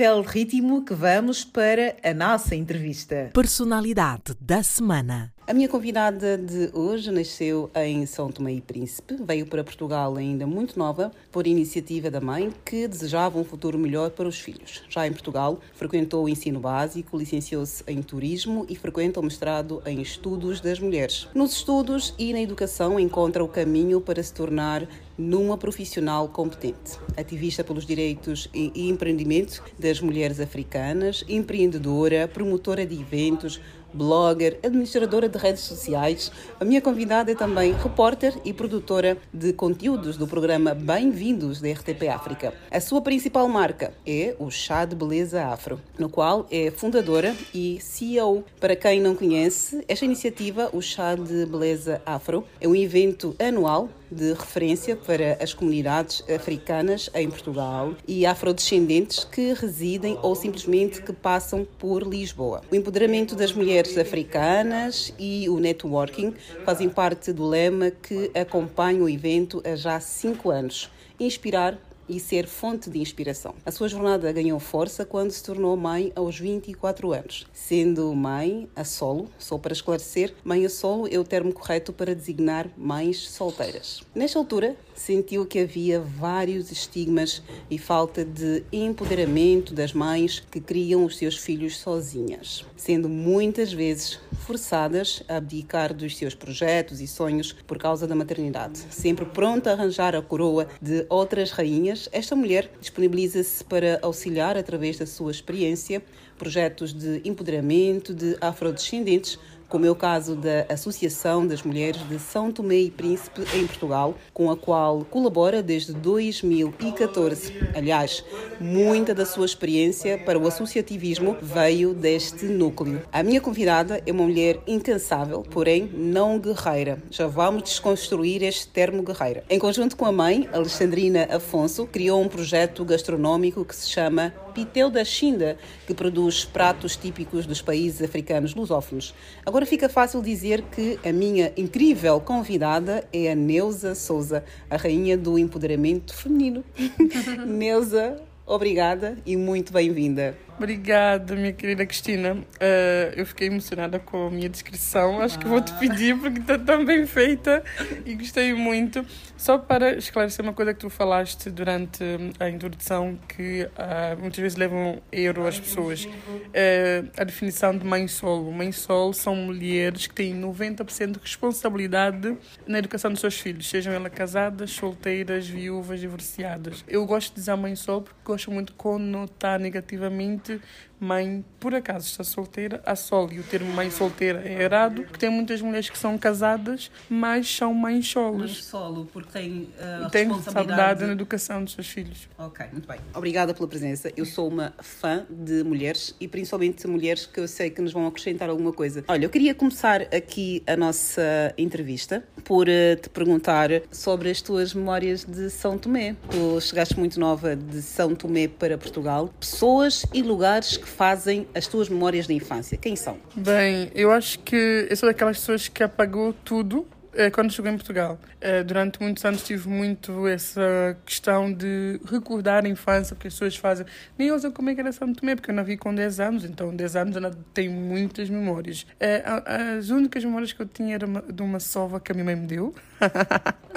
[0.00, 3.30] Incrível ritmo que vamos para a nossa entrevista.
[3.34, 5.30] Personalidade da semana.
[5.50, 10.46] A minha convidada de hoje nasceu em São Tomé e Príncipe, veio para Portugal ainda
[10.46, 14.84] muito nova, por iniciativa da mãe, que desejava um futuro melhor para os filhos.
[14.88, 20.00] Já em Portugal, frequentou o ensino básico, licenciou-se em turismo e frequenta o mestrado em
[20.00, 21.26] estudos das mulheres.
[21.34, 24.86] Nos estudos e na educação encontra o caminho para se tornar
[25.18, 26.96] numa profissional competente.
[27.16, 33.60] Ativista pelos direitos e empreendimento das mulheres africanas, empreendedora, promotora de eventos,
[33.92, 36.30] blogger, administradora de redes sociais.
[36.58, 42.08] A minha convidada é também repórter e produtora de conteúdos do programa Bem-vindos da RTP
[42.08, 42.54] África.
[42.70, 47.78] A sua principal marca é o Chá de Beleza Afro, no qual é fundadora e
[47.80, 48.44] CEO.
[48.60, 53.88] Para quem não conhece, esta iniciativa, o Chá de Beleza Afro, é um evento anual
[54.10, 61.12] de referência para as comunidades africanas em Portugal e afrodescendentes que residem ou simplesmente que
[61.12, 62.62] passam por Lisboa.
[62.70, 66.34] O empoderamento das mulheres africanas e o networking
[66.64, 70.90] fazem parte do lema que acompanha o evento há já cinco anos.
[71.18, 71.78] Inspirar
[72.10, 73.54] e ser fonte de inspiração.
[73.64, 77.46] A sua jornada ganhou força quando se tornou mãe aos 24 anos.
[77.52, 82.14] Sendo mãe a solo, só para esclarecer, mãe a solo é o termo correto para
[82.14, 84.02] designar mães solteiras.
[84.12, 91.06] Nesta altura, sentiu que havia vários estigmas e falta de empoderamento das mães que criam
[91.06, 97.52] os seus filhos sozinhas, sendo muitas vezes forçadas a abdicar dos seus projetos e sonhos
[97.66, 98.84] por causa da maternidade.
[98.90, 104.98] Sempre pronta a arranjar a coroa de outras rainhas, esta mulher disponibiliza-se para auxiliar através
[104.98, 106.02] da sua experiência
[106.36, 109.38] projetos de empoderamento de afrodescendentes
[109.70, 114.16] como é o caso da Associação das Mulheres de São Tomé e Príncipe em Portugal,
[114.34, 117.54] com a qual colabora desde 2014.
[117.74, 118.24] Aliás,
[118.60, 123.00] muita da sua experiência para o associativismo veio deste núcleo.
[123.12, 127.00] A minha convidada é uma mulher incansável, porém não guerreira.
[127.08, 129.44] Já vamos desconstruir este termo guerreira.
[129.48, 134.90] Em conjunto com a mãe, Alexandrina Afonso, criou um projeto gastronómico que se chama Pitel
[134.90, 135.56] da Xinda,
[135.86, 139.14] que produz pratos típicos dos países africanos lusófonos.
[139.46, 145.16] Agora fica fácil dizer que a minha incrível convidada é a Neuza Souza, a rainha
[145.16, 146.64] do empoderamento feminino.
[147.46, 150.36] Neuza, obrigada e muito bem-vinda.
[150.60, 152.34] Obrigada, minha querida Cristina.
[152.34, 155.18] Uh, eu fiquei emocionada com a minha descrição.
[155.22, 157.64] Acho que vou te pedir porque está tão bem feita
[158.04, 159.02] e gostei muito.
[159.38, 162.04] Só para esclarecer uma coisa que tu falaste durante
[162.38, 166.04] a introdução, que uh, muitas vezes levam erro às pessoas.
[166.04, 168.52] Uh, a definição de mãe solo.
[168.52, 173.94] Mãe solo são mulheres que têm 90% de responsabilidade na educação dos seus filhos, sejam
[173.94, 176.84] elas casadas, solteiras, viúvas, divorciadas.
[176.86, 180.60] Eu gosto de dizer mãe solo porque gosto muito de conotar negativamente to
[181.00, 183.32] mãe, por acaso está solteira, a solo.
[183.32, 187.48] E o termo mãe solteira é errado, porque tem muitas mulheres que são casadas, mas
[187.52, 188.52] são mães solos.
[188.52, 192.28] Mãe solo, porque tem uh, Tem responsabilidade na educação dos seus filhos.
[192.38, 193.00] Ok, muito bem.
[193.14, 194.12] Obrigada pela presença.
[194.16, 198.06] Eu sou uma fã de mulheres e principalmente mulheres que eu sei que nos vão
[198.06, 199.04] acrescentar alguma coisa.
[199.08, 204.74] Olha, eu queria começar aqui a nossa entrevista por eh, te perguntar sobre as tuas
[204.74, 206.16] memórias de São Tomé.
[206.30, 209.32] Tu chegaste muito nova de São Tomé para Portugal.
[209.38, 212.76] Pessoas e lugares que fazem as tuas memórias da infância.
[212.76, 213.18] Quem são?
[213.34, 216.86] Bem, eu acho que eu sou daquelas pessoas que apagou tudo
[217.34, 218.18] quando chegou em Portugal.
[218.40, 223.56] Eh, Durante muitos anos tive muito essa questão de recordar a infância, porque as pessoas
[223.56, 223.84] fazem.
[224.18, 226.44] Nem sei como é que era São Tomé, porque eu não vi com 10 anos,
[226.44, 228.86] então 10 anos ainda tenho muitas memórias.
[229.24, 232.36] A- As únicas memórias que eu tinha era de uma sova que a minha mãe
[232.36, 232.74] me deu.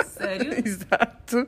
[0.06, 0.54] Sério?
[0.66, 1.48] Exato.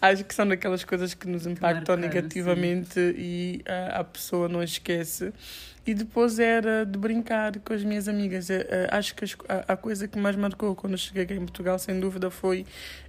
[0.00, 5.32] Acho que são daquelas coisas que nos impactam negativamente e ah, a pessoa não esquece.
[5.86, 8.50] E depois era de brincar com as minhas amigas.
[8.50, 12.00] Eh, eh, acho que a, coisa que mais marcou quando cheguei aqui em Portugal, sem
[12.00, 12.66] dúvida, foi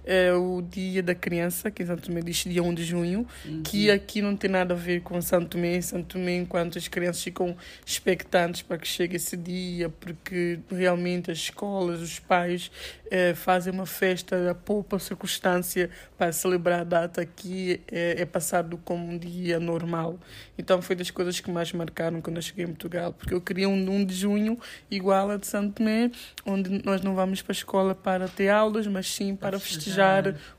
[0.08, 3.26] eh, o Dia da Criança, que em Santo Tomé diz dia 1 de junho,
[3.62, 5.78] que aqui não tem nada a ver com Santo Tomé.
[5.82, 7.54] Santo Tomé, enquanto as crianças ficam
[7.84, 12.70] expectantes para que chegue esse dia, porque realmente as escolas, os pais
[13.10, 18.80] eh, fazem uma festa a poupa circunstância para celebrar a data que é, é passado
[18.82, 20.18] como um dia normal.
[20.56, 23.68] Então foi das coisas que mais marcaram quando eu cheguei em Portugal, porque eu queria
[23.68, 24.58] um 1 de junho
[24.90, 26.10] igual a de Santo Tomé,
[26.46, 29.97] onde nós não vamos para a escola para ter aulas, mas sim para festejar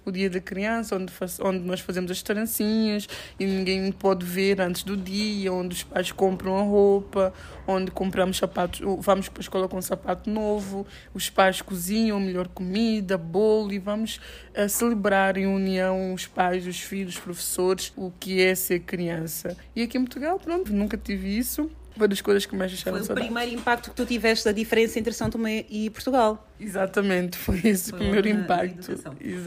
[0.06, 3.08] o dia da criança, onde, faz, onde nós fazemos as trancinhas
[3.40, 7.34] e ninguém pode ver antes do dia, onde os pais compram a roupa,
[7.68, 12.48] onde compramos sapatos, vamos para a escola com um sapato novo, os pais cozinham melhor
[12.48, 14.20] comida, bolo e vamos
[14.54, 19.56] eh, celebrar em união os pais, os filhos, os professores, o que é ser criança.
[19.76, 21.70] E aqui em Portugal, pronto, nunca tive isso.
[21.98, 23.28] Foi das coisas que mais deixaram Foi o saudade.
[23.28, 26.48] primeiro impacto que tu tiveste da diferença entre São Tomé e Portugal.
[26.60, 28.92] Exatamente, foi esse o Foi primeiro na impacto.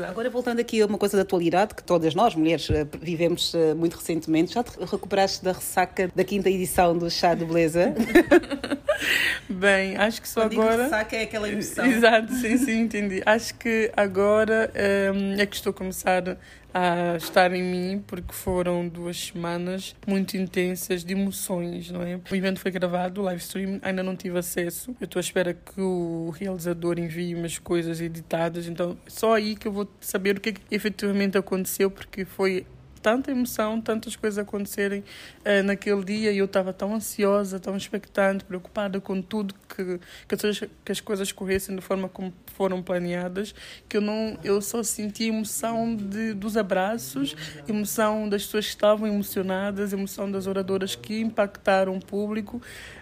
[0.08, 3.74] Agora, voltando aqui a uma coisa da atualidade, que todas nós, mulheres, eh, vivemos eh,
[3.74, 7.94] muito recentemente, já te recuperaste da ressaca da quinta edição do Chá de Beleza?
[9.48, 10.84] Bem, acho que só Quando digo agora.
[10.84, 11.84] ressaca é aquela emoção.
[11.90, 13.22] Exato, sim, sim, entendi.
[13.26, 14.70] Acho que agora
[15.14, 16.36] hum, é que estou a começar
[16.74, 22.18] a estar em mim, porque foram duas semanas muito intensas de emoções, não é?
[22.30, 24.96] O evento foi gravado, o live stream, ainda não tive acesso.
[25.00, 29.68] Eu estou à espera que o realizador envie umas coisas editadas, então só aí que
[29.68, 32.66] eu vou saber o que, é que efetivamente aconteceu, porque foi
[33.02, 35.02] tanta emoção, tantas coisas acontecerem
[35.44, 40.46] eh, naquele dia e eu estava tão ansiosa, tão expectante, preocupada com tudo que que
[40.46, 43.54] as, que as coisas corressem da forma como foram planeadas,
[43.88, 47.36] que eu não eu só senti emoção de, dos abraços,
[47.68, 52.60] emoção das pessoas que estavam emocionadas, emoção das oradoras que impactaram o público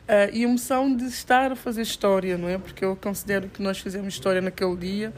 [0.09, 2.59] eh, e emoção de estar a fazer história, não é?
[2.59, 5.12] Porque eu considero que nós fizemos história naquele dia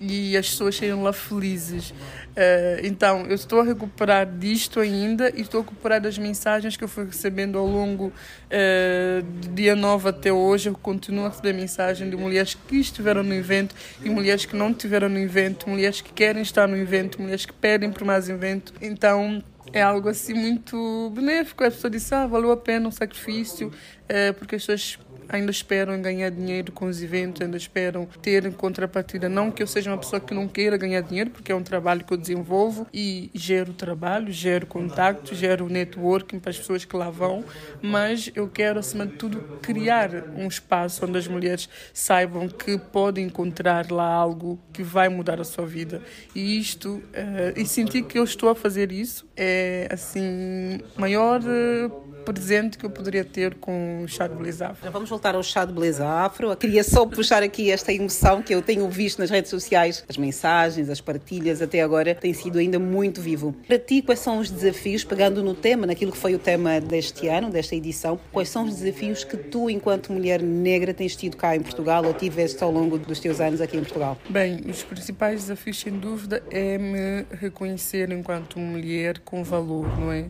[0.00, 1.92] e as pessoas saíram lá felizes.
[2.34, 6.84] Eh, então, eu estou a recuperar disto ainda e estou a recuperar das mensagens que
[6.84, 8.10] eu fui recebendo ao longo
[8.48, 10.70] eh, do dia 9 até hoje.
[10.70, 14.70] Eu continuo a receber mensagem de mulheres que estiveram no evento e mulheres que não
[14.70, 18.72] estiveram no evento, mulheres que querem estar no evento, mulheres que pedem por mais evento.
[18.80, 19.42] Então,
[19.72, 21.64] é algo assim muito benéfico.
[21.64, 23.72] A pessoa disse, ah, valeu a pena o sacrifício,
[24.08, 24.98] eh, porque as pessoas
[25.28, 29.28] ainda esperam ganhar dinheiro com os eventos, ainda esperam ter em contrapartida.
[29.28, 32.04] Não que eu seja uma pessoa que não queira ganhar dinheiro, porque é um trabalho
[32.04, 37.10] que eu desenvolvo e gero trabalho, gero contacto, gero networking para as pessoas que lá
[37.10, 37.44] vão,
[37.82, 43.26] mas eu quero, acima de tudo, criar um espaço onde as mulheres saibam que podem
[43.26, 46.00] encontrar lá algo que vai mudar a sua vida.
[46.34, 51.90] E isto, eh, e sentir que eu estou a fazer isso, é assim, maior eh,
[52.32, 54.84] presente que eu poderia ter com o chá de Beleza Afro.
[54.84, 56.50] Já vamos voltar ao chá de beleza afro.
[56.50, 60.16] Eu queria só puxar aqui esta emoção que eu tenho visto nas redes sociais, as
[60.16, 63.54] mensagens, as partilhas até agora, tem sido ainda muito vivo.
[63.66, 67.28] Para ti, quais são os desafios, pegando no tema, naquilo que foi o tema deste
[67.28, 71.56] ano, desta edição, quais são os desafios que tu, enquanto mulher negra, tens tido cá
[71.56, 74.18] em Portugal ou tiveste ao longo dos teus anos aqui em Portugal?
[74.28, 80.26] Bem, os principais desafios, sem dúvida, é me reconhecer enquanto mulher com valor, não é?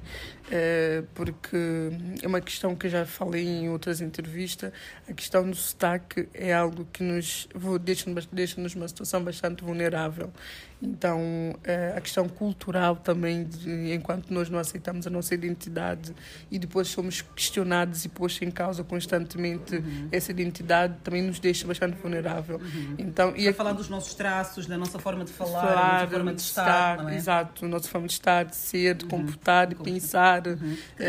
[0.50, 1.56] É, porque
[2.22, 4.72] é uma questão que eu já falei em outras entrevistas,
[5.06, 7.48] a questão do sotaque é algo que nos
[7.82, 10.32] deixa-nos deixa numa situação bastante vulnerável.
[10.80, 11.20] Então,
[11.64, 16.14] eh, a questão cultural também, de, enquanto nós não aceitamos a nossa identidade
[16.50, 20.08] e depois somos questionados e postos em causa constantemente Uhum.
[20.12, 22.60] essa identidade, também nos deixa bastante vulnerável.
[22.96, 26.10] Então, E a falar dos nossos traços, da nossa forma de falar, da falar, nossa
[26.12, 27.12] forma de estar, não é?
[27.12, 27.18] Uhum.
[27.18, 30.42] exato, nossa forma de estar, de ser, de comportar, de pensar.
[30.42, 30.52] Tem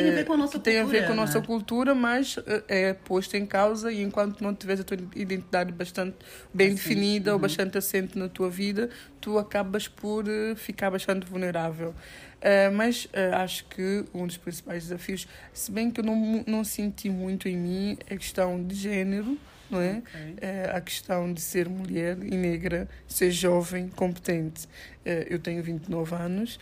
[0.10, 1.42] a ver com a nossa que tem a ver cultura, com a não nossa é?
[1.42, 6.16] cultura, mas eh, é posto em causa e enquanto não tiveres a tua identidade bastante
[6.54, 7.42] bem Assente, definida ou uhum.
[7.42, 8.90] bastante assente na tua vida,
[9.20, 11.94] tu acabas por eh, ficar bastante vulnerável.
[12.42, 16.64] Eh, mas eh, acho que um dos principais desafios, se bem que eu não, não
[16.64, 19.38] senti muito em mim, é a questão de género,
[19.70, 20.02] não é?
[20.42, 24.68] Eh, a questão de ser mulher e negra, ser jovem, competente.
[25.06, 26.60] Eu tenho 29 anos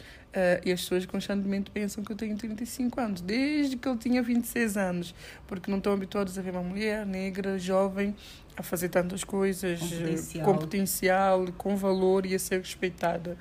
[0.63, 4.77] e as pessoas constantemente pensam que eu tenho 35 anos, desde que eu tinha 26
[4.77, 5.13] anos,
[5.47, 8.15] porque não estão habituados a ver uma mulher negra, jovem,
[8.57, 10.45] a fazer tantas coisas, Com eh, potencial.
[10.45, 13.37] com potencial, com valor e a ser respeitada.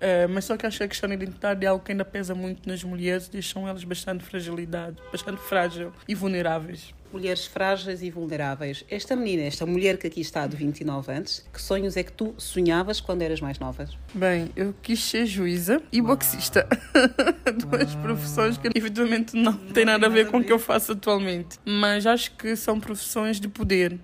[0.00, 2.34] Eh, mas só que acho que a questão da identidade é algo que ainda pesa
[2.34, 6.94] muito nas mulheres, deixam elas bastante fragilidade, bastante frágil e vulneráveis.
[7.12, 8.84] Mulheres frágeis e vulneráveis.
[8.90, 12.34] Esta menina, esta mulher que aqui está de 29 anos, que sonhos é que tu
[12.36, 13.88] sonhavas quando eras mais nova?
[14.14, 16.68] Bem, eu quis ser juíza e boxista.
[17.70, 21.58] Duas profissões que evidentemente não têm nada a ver com o que eu faço atualmente.
[21.64, 23.98] Mas acho que são profissões de poder.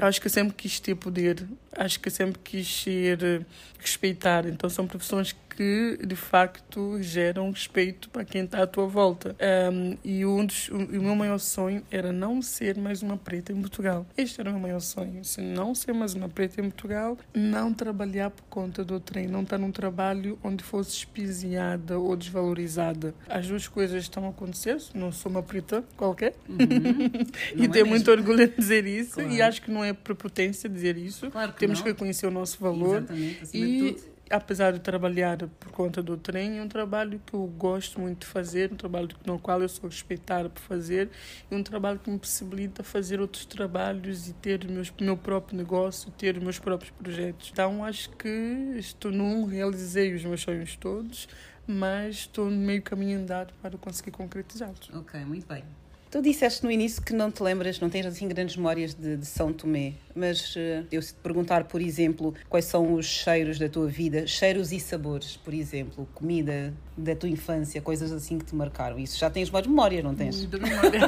[0.00, 1.46] Acho que eu sempre quis ter poder.
[1.76, 3.40] Acho que eu sempre quis ser eh,
[3.78, 4.46] respeitar.
[4.46, 9.36] Então são profissões que de facto geram respeito para quem está à tua volta.
[9.72, 13.52] Um, e um dos, o, o meu maior sonho era não ser mais uma preta
[13.52, 14.06] em Portugal.
[14.16, 15.24] Este era o meu maior sonho.
[15.24, 19.42] Se não ser mais uma preta em Portugal, não trabalhar por conta do trem, não
[19.42, 23.14] estar num trabalho onde fosse espiziada ou desvalorizada.
[23.28, 24.78] As duas coisas estão a acontecer.
[24.94, 26.34] Não sou uma preta qualquer.
[26.48, 27.90] Não e é tenho mesmo?
[27.90, 29.14] muito orgulho em dizer isso.
[29.14, 29.30] Claro.
[29.30, 31.30] E acho que não é prepotência dizer isso.
[31.30, 31.84] Claro que Temos não.
[31.84, 32.98] que reconhecer o nosso valor.
[32.98, 34.17] Exatamente, acima de e tudo.
[34.30, 38.26] Apesar de trabalhar por conta do trem, é um trabalho que eu gosto muito de
[38.26, 41.08] fazer, um trabalho no qual eu sou respeitada por fazer,
[41.50, 45.56] e um trabalho que me possibilita fazer outros trabalhos e ter o meus- meu próprio
[45.56, 47.50] negócio, ter os meus próprios projetos.
[47.52, 48.28] Então acho que
[48.76, 51.28] estou num, realizei os meus sonhos todos,
[51.66, 54.90] mas estou no meio caminho andado para conseguir concretizá-los.
[54.94, 55.62] Ok, muito bem.
[56.10, 59.26] Tu disseste no início que não te lembras, não tens assim grandes memórias de, de
[59.26, 63.68] São Tomé, mas eh, eu se te perguntar, por exemplo, quais são os cheiros da
[63.68, 68.54] tua vida, cheiros e sabores, por exemplo, comida da tua infância, coisas assim que te
[68.54, 68.98] marcaram.
[68.98, 70.38] Isso já tens mais memórias, não tens?
[70.38, 71.00] Muita memória.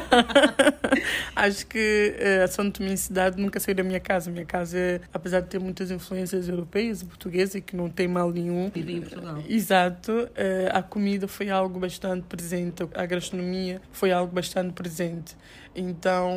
[1.34, 4.30] Acho que eh, a São Tomé cidade nunca saiu da minha casa.
[4.30, 8.30] Minha casa, apesar de ter muitas influências europeias e portuguesas, e que não tem mal
[8.30, 8.70] nenhum.
[8.72, 9.42] Vive em Portugal.
[9.48, 10.28] Exato.
[10.36, 15.34] eh, a comida foi algo bastante presente, a gastronomia foi algo bastante presente.
[15.74, 16.30] Então,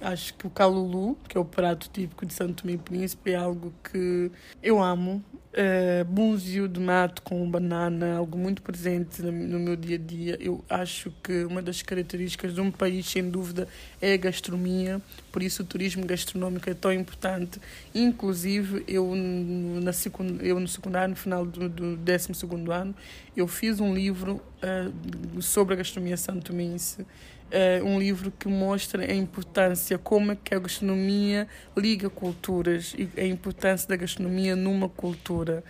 [0.00, 3.36] acho que o calulu, que é o prato típico de Santo Tomé e Príncipe, é
[3.36, 4.30] algo que
[4.62, 5.22] eu amo.
[5.56, 10.36] Uh, búzio de mato com banana, algo muito presente no, meu dia a dia.
[10.38, 13.66] Eu acho que uma das características de um país, sem dúvida,
[13.98, 15.00] é a gastronomia,
[15.32, 17.58] por isso o turismo gastronómico é tão importante.
[17.94, 22.32] Inclusive, eu na secund, eu no secundário, no final do, do 12
[22.70, 22.94] ano,
[23.34, 27.06] eu fiz um livro uh, sobre a gastronomia santomense.
[27.50, 31.46] É um livro que mostra a importância, como é que a gastronomia
[31.76, 35.62] liga culturas e a importância da gastronomia numa cultura.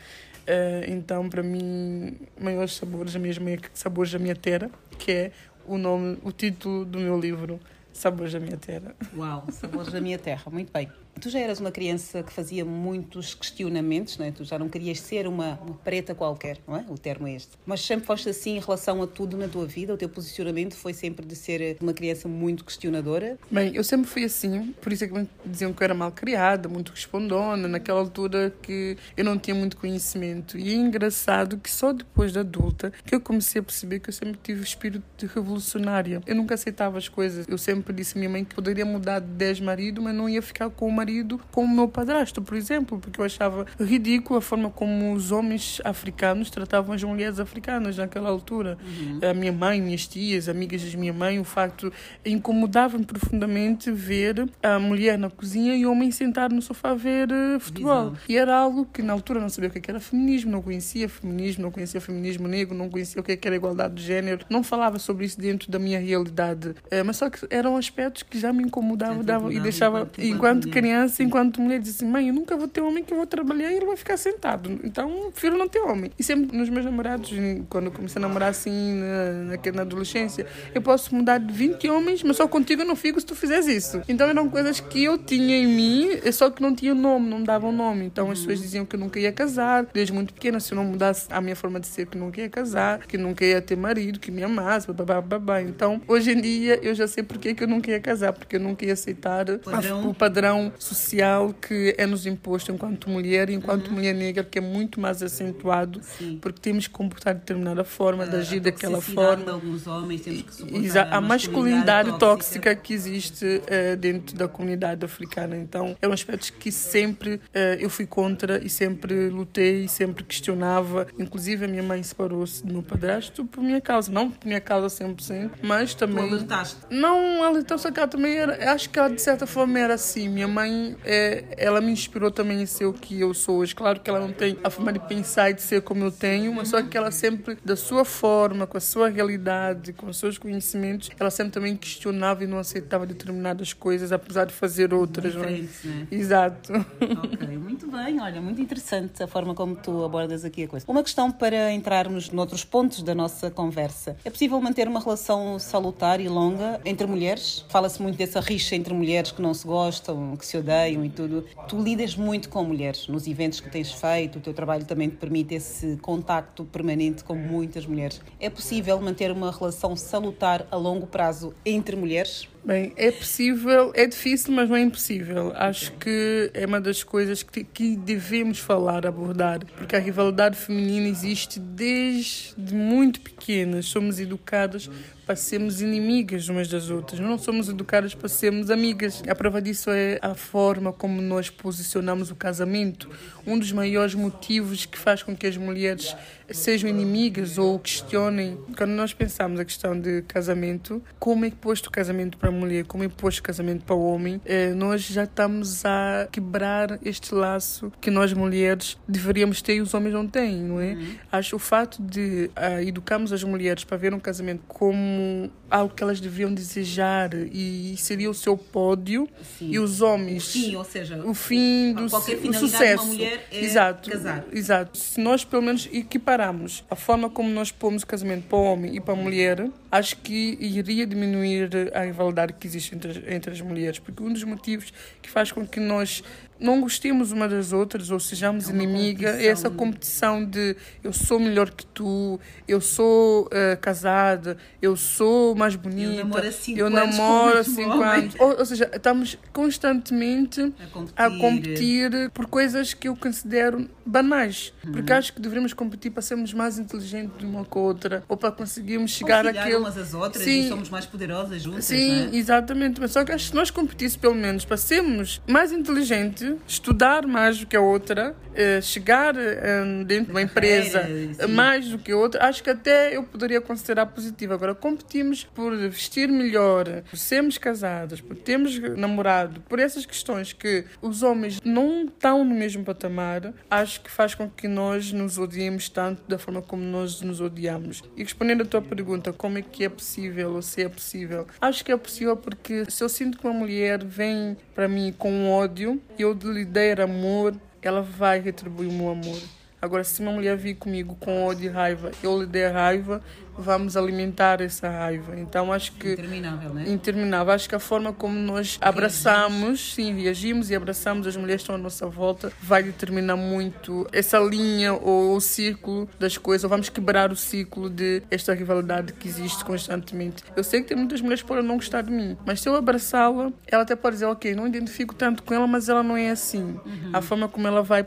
[0.47, 3.35] Eh, então, para mim, maiores sabores da minha,
[3.75, 5.33] sabores da minha terra, que é
[5.67, 7.61] o nome, o título do meu livro,
[7.97, 8.95] Sabores da minha terra.
[9.17, 10.91] Uau, sabores da minha terra, muito bem.
[11.21, 14.31] Tu já eras uma criança que fazia muitos questionamentos, não é?
[14.31, 16.85] Tu já não querias ser uma, uma preta qualquer, não é?
[16.89, 17.53] O termo é este.
[17.65, 19.95] Mas sempre foste assim em relação a tudo na tua vida?
[19.95, 23.39] O teu posicionamento foi sempre de ser uma criança muito questionadora?
[23.51, 26.13] Bem, eu sempre fui assim, por isso é que me diziam que eu era mal
[26.13, 30.59] criada, muito respondona, naquela altura que eu não tinha muito conhecimento.
[30.59, 34.15] E é engraçado que só depois da adulta que eu comecei a perceber que eu
[34.15, 36.23] sempre tive o espírito de revolucionária.
[36.27, 37.47] Eu nunca aceitava as coisas.
[37.49, 40.43] Eu sempre disse à minha mãe que poderia mudar de 10 maridos, mas não ia
[40.43, 44.43] ficar com o marido como o meu padrasto, por exemplo, porque eu achava ridículo a
[44.43, 48.77] forma como os homens africanos tratavam as mulheres africanas naquela altura.
[48.85, 49.21] Uhum.
[49.31, 51.93] A minha mãe, minhas tias, amigas da minha mãe, o facto
[52.25, 57.29] incomodava-me profundamente ver a mulher na cozinha e o homem sentado no sofá a ver
[57.31, 58.11] eh, futebol.
[58.11, 58.17] Visão.
[58.29, 60.61] E era algo que na altura não sabia o que é que era feminismo, não
[60.63, 64.45] conhecia feminismo, não conhecia feminismo negro, não conhecia o que é era igualdade de género,
[64.51, 66.75] não falava sobre isso dentro da minha realidade.
[66.91, 70.96] Eh, Mas só que eram aspectos que já me incomodavam davam- e deixava, enquanto- criança,
[70.97, 73.71] criança, enquanto mulher, diz assim: mãe, eu nunca vou ter homem que eu vou trabalhar
[73.71, 74.71] e ele vai ficar sentado.
[74.83, 76.11] Então, prefiro não ter homem.
[76.19, 77.31] E sempre nos meus namorados,
[77.69, 81.89] quando eu comecei a namorar assim, na, na, na adolescência, eu posso mudar de 20
[81.89, 84.03] homens, mas só contigo eu não fico se tu fizeres isso.
[84.09, 87.47] Então, eram coisas que eu tinha em mim, só que não tinha nome, não me
[87.47, 88.07] davam nome.
[88.07, 90.85] Então, as pessoas diziam que eu nunca ia casar, desde muito pequena, se eu não
[90.85, 94.19] mudasse a minha forma de ser, que nunca ia casar, que nunca ia ter marido,
[94.19, 95.61] que me amasse, babá, babá.
[95.61, 98.61] Então, hoje em dia, eu já sei porque que eu nunca ia casar, porque eu
[98.61, 100.09] nunca ia aceitar Padrão.
[100.09, 105.01] o padrão social que é nos imposto enquanto mulher, enquanto mulher negra, que é muito
[105.01, 106.01] mais acentuado,
[106.41, 109.53] porque temos que comportar de determinada forma, de agir daquela toxicidade de forma.
[109.53, 114.49] alguns homens, temos que suportar a a masculinidade masculinidade tóxica que existe eh, dentro da
[114.49, 115.57] comunidade africana.
[115.57, 120.25] Então, é um aspecto que sempre eh, eu fui contra e sempre lutei e sempre
[120.25, 121.07] questionava.
[121.19, 124.11] Inclusive, a minha mãe separou-se do meu padrasto por minha causa.
[124.11, 126.29] Não por minha causa 100%, mas também...
[126.29, 126.77] alertaste?
[126.91, 128.73] Não, alertou só que ela também era...
[128.73, 130.29] Acho que ela, de certa forma, era assim.
[130.29, 130.66] Minha mãe,
[131.05, 133.75] eh, ela me inspirou também em ser o que eu sou hoje.
[133.75, 136.53] Claro que ela não tem a forma de pensar e de ser como eu tenho,
[136.53, 140.39] mas só que ela sempre, da sua forma, com a sua realidade, com os seus
[140.39, 145.35] conhecimentos, ela sempre também questionava e não aceitava determinadas coisas, apesar de fazer outras.
[145.35, 145.47] não é?
[145.53, 146.07] Diferentes, né?
[146.11, 146.73] Exato.
[146.73, 150.85] Ok, muito bem, olha, muito interessante a forma como tu abordas aqui a coisa.
[150.89, 154.17] Uma questão para entrarmos noutros pontos da nossa conversa.
[154.25, 157.65] É possível manter uma relação salutar e longa entre mulheres?
[157.69, 161.45] Fala-se muito dessa rixa entre mulheres que não se gostam, que se odeiam e tudo.
[161.69, 165.17] Tu lidas muito com mulheres nos eventos que tens feito, o teu trabalho também te
[165.17, 168.21] permite esse contacto permanente com muitas mulheres.
[168.41, 172.49] É possível manter uma relação salutar a longo prazo entre mulheres?
[172.67, 175.53] Bem, é possível, é difícil, mas não é impossível.
[175.55, 181.07] Acho que é uma das coisas que, que devemos falar, abordar, porque a rivalidade feminina
[181.07, 183.87] existe desde muito pequenas.
[183.87, 184.91] Somos educadas
[185.27, 189.25] para sermos inimigas umas das outras, não somos educadas para sermos amigas.
[189.29, 193.11] A prova disso é a forma como nós posicionamos o casamento.
[193.45, 196.15] Um dos maiores motivos que faz com que as mulheres
[196.51, 201.91] sejam inimigas ou questionem, quando nós pensamos a questão de casamento, como é posto o
[201.91, 205.25] casamento para a mulher, como é posto o casamento para o homem, eh, nós já
[205.25, 210.57] estamos a quebrar este laço que nós mulheres deveríamos ter e os homens não têm,
[210.57, 210.97] não é?
[211.31, 216.03] Acho o fato de ah, educarmos as mulheres para ver um casamento como algo que
[216.03, 219.29] elas deveriam desejar e seria o seu pódio
[219.61, 223.03] e os homens O fim, ou seja, o fim do qualquer o finalidade de sucesso
[223.03, 224.45] uma mulher é exato casar.
[224.53, 225.89] exato se nós pelo menos
[226.37, 229.69] equipararmos a forma como nós pomos o casamento para o homem e para a mulher
[229.91, 234.45] acho que iria diminuir a rivalidade que existe entre, entre as mulheres porque um dos
[234.45, 234.93] motivos
[235.23, 236.23] que faz com que nós
[236.59, 241.85] não gostemos uma das outras ou sejamos é essa competição de eu sou melhor que
[241.87, 247.65] tu, eu sou eh, casada, eu sou mais bonita, namoro há cinco eu anos namoro
[247.65, 248.35] cinco anos.
[248.39, 250.73] Ou, ou seja, estamos constantemente
[251.17, 251.41] a competir.
[251.41, 254.73] competir por coisas que eu considero banais.
[254.85, 254.93] Uhum.
[254.93, 258.37] Porque acho que deveríamos competir para sermos mais inteligentes de uma com a outra ou
[258.37, 259.77] para conseguirmos chegar àquele.
[259.77, 262.37] umas às outras Sim, e somos mais poderosas juntas, Sim, é?
[262.37, 263.01] exatamente.
[263.01, 267.27] Mas só que acho que se nós competíssemos pelo menos para sermos mais inteligentes, estudar
[267.27, 271.99] mais do que a outra, eh, chegar eh, dentro de uma empresa eh, mais do
[271.99, 274.55] que a outra, acho que até eu poderia considerar positivo.
[274.55, 280.85] Agora, competimos por vestir melhor, por sermos casadas, por termos namorado, por essas questões que
[281.03, 285.89] os homens não estão no mesmo patamar, acho que faz com que nós nos odiemos
[285.89, 288.03] tanto da forma como nós nos odiamos.
[288.17, 291.47] E respondendo a tua pergunta, como é que é possível ou se é possível?
[291.61, 295.51] Acho que é possível porque se eu sinto que uma mulher vem para mim com
[295.51, 299.41] ódio e eu lhe der amor, ela vai retribuir o meu amor.
[299.81, 303.23] Agora, se uma mulher vir comigo com ódio e raiva, eu lhe der raiva,
[303.59, 305.39] vamos alimentar essa raiva.
[305.39, 306.13] Então, acho que.
[306.13, 306.85] Interminável, né?
[306.89, 307.53] Interminável.
[307.53, 311.75] Acho que a forma como nós abraçamos, sim, reagimos e abraçamos as mulheres que estão
[311.75, 316.65] à nossa volta, vai determinar muito essa linha ou o círculo das coisas.
[316.65, 320.43] Ou vamos quebrar o ciclo de esta rivalidade que existe constantemente.
[320.55, 322.75] Eu sei que tem muitas mulheres que podem não gostar de mim, mas se eu
[322.75, 326.31] abraçá-la, ela até pode dizer, ok, não identifico tanto com ela, mas ela não é
[326.31, 326.79] assim.
[327.13, 328.05] A forma como ela vai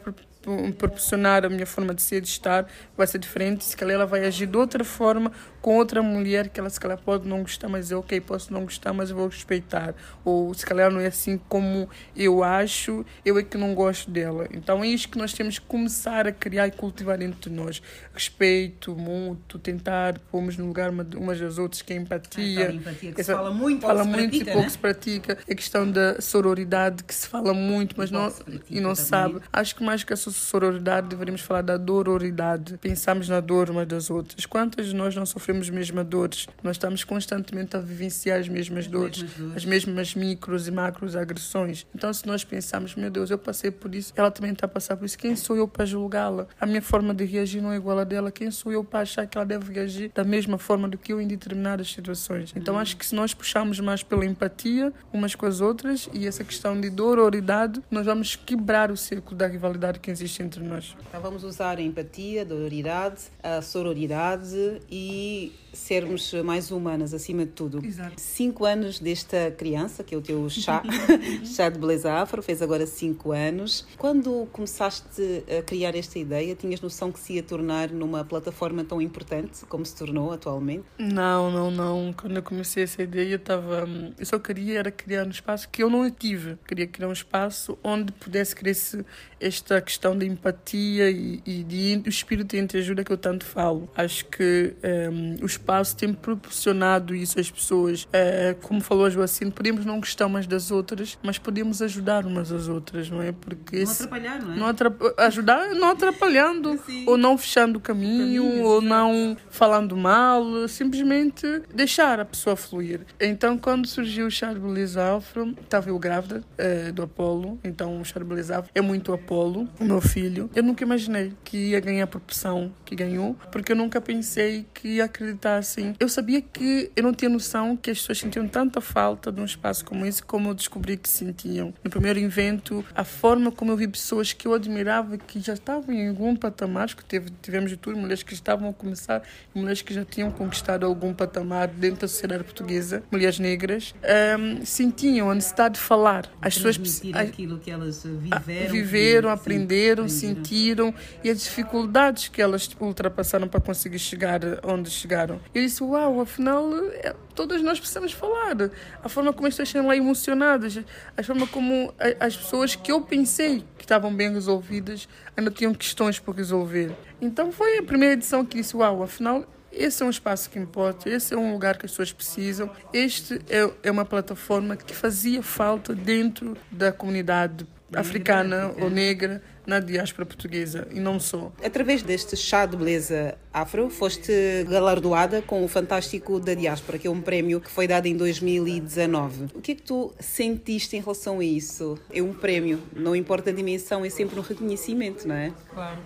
[0.78, 2.68] proporcionar a minha forma de ser de estar
[2.98, 3.64] vai ser diferente.
[3.64, 6.98] Se calhar ela vai agir de outra forma com outra mulher que ela se calhar
[6.98, 9.94] pode não gostar, mas eu, ok, posso não gostar, mas eu vou respeitar.
[10.24, 14.48] Ou se calhar não é assim como eu acho, eu é que não gosto dela.
[14.54, 17.82] Então é isto que nós temos que começar a criar e cultivar dentro de nós.
[18.14, 22.62] Respeito mútuo, tentar pormos no lugar uma- umas das outras, que é empatia.
[22.62, 24.66] Ah, tal empatia que se Essa- fala muito, fala pouco se muito pratica, e pouco
[24.66, 24.70] né?
[24.70, 25.38] se pratica.
[25.50, 28.32] A questão da sororidade, que se fala muito, mas não,
[28.70, 29.40] e não sabe.
[29.52, 32.78] Acho que mais que a so- sororidade, deveríamos falar da dororidade.
[32.78, 34.46] Pensamos na dor umas das outras.
[34.46, 36.48] Quantas de nós não sofremos as mesmas dores?
[36.64, 41.86] Nós estamos constantemente a vivenciar as mesmas dores, as mesmas micros e macros agressões.
[41.94, 44.96] Então, se nós pensarmos, meu Deus, eu passei por isso, ela também está a passar
[44.98, 46.48] por isso, quem sou eu para julgá-la?
[46.60, 48.32] A minha forma de reagir não é igual à dela.
[48.32, 51.22] Quem sou eu para achar que ela deve reagir da mesma forma do que eu
[51.22, 52.54] em determinadas situações?
[52.56, 56.44] Então, acho que se nós puxarmos mais pela empatia umas com as outras e essa
[56.44, 60.96] questão de dororidade, nós vamos quebrar o círculo da rivalidade que existe entre nós.
[61.08, 67.46] Então vamos usar a empatia, a dororidade, a sororidade e really sermos mais humanas acima
[67.46, 67.84] de tudo.
[67.86, 68.14] Exato.
[68.18, 70.84] Cinco anos desta criança, que é o teu chá,
[71.46, 73.86] chá de beleza afro, fez agora cinco anos.
[73.98, 79.02] Quando começaste a criar esta ideia, tinhas noção que se ia tornar numa plataforma tão
[79.02, 80.84] importante como se tornou atualmente?
[80.98, 82.14] Não, não, não.
[82.14, 83.88] Quando eu comecei essa ideia, eu estava.
[84.18, 86.58] Eu só queria era criar um espaço que eu não tive.
[86.68, 89.06] Queria criar um espaço onde pudesse crescer
[89.40, 93.90] esta questão da empatia e, e de o espírito de entreajuda que eu tanto falo.
[93.96, 94.74] Acho que
[95.12, 98.08] um, o espaço tem proporcionado isso às pessoas.
[98.12, 102.52] É, como falou a Joacine, podemos não gostar umas das outras, mas podemos ajudar umas
[102.52, 103.32] às outras, não é?
[103.32, 104.58] Porque Não esse- atrapalhar, não é?
[104.58, 111.46] não atrap- ajudar não atrapalhando ou não fechando o caminho ou não falando mal simplesmente
[111.74, 117.02] deixar a pessoa fluir então quando surgiu o beleza afro estava eu grávida eh, do
[117.04, 121.58] Apolo então o beleza afro é muito Apolo o meu filho eu nunca imaginei que
[121.72, 126.10] ia ganhar a proporção que ganhou porque eu nunca pensei que ia acreditar assim eu
[126.10, 129.86] sabia que eu não tinha noção que as pessoas sentiam tanta falta de um espaço
[129.86, 133.88] como esse como eu descobri que sentiam no primeiro evento a forma como eu vi
[133.88, 137.98] pessoas que eu admirava que já estavam em algum patamar, que teve, tivemos de tudo,
[137.98, 139.22] mulheres que estavam a começar,
[139.54, 145.30] mulheres que já tinham conquistado algum patamar dentro da sociedade portuguesa, mulheres negras, ehm, sentiam
[145.30, 146.30] a necessidade de falar.
[146.42, 148.72] As pessoas aquilo que elas viveram.
[148.72, 150.10] Viveram, sim, aprenderam, aprenderam.
[150.10, 150.94] sentiram
[151.24, 155.39] e as dificuldades que elas ultrapassaram para conseguir chegar onde chegaram.
[155.54, 158.56] Eu disse, uau, afinal, é, todas nós precisamos falar.
[159.04, 160.80] A forma como as pessoas estão lá emocionadas,
[161.18, 165.74] a forma como a- as pessoas que eu pensei que estavam bem resolvidas ainda tinham
[165.74, 166.92] questões por resolver.
[167.22, 171.08] Então foi a primeira edição que disse, uau, afinal esse é um espaço que importa,
[171.10, 172.72] esse é um lugar que as pessoas precisam.
[172.92, 179.80] Este é, é uma plataforma que fazia falta dentro da comunidade africana ou negra na
[179.80, 181.52] diáspora portuguesa e não só.
[181.64, 187.12] Através deste chá de beleza afro, foste galardoada com o Fantástico da Diáspora, que é
[187.12, 189.46] um prémio que foi dado em 2019.
[189.54, 191.98] O que é que tu sentiste em relação a isso?
[192.12, 195.54] É um prémio, não importa a dimensão, é sempre um reconhecimento, não é?
[195.72, 196.00] Claro.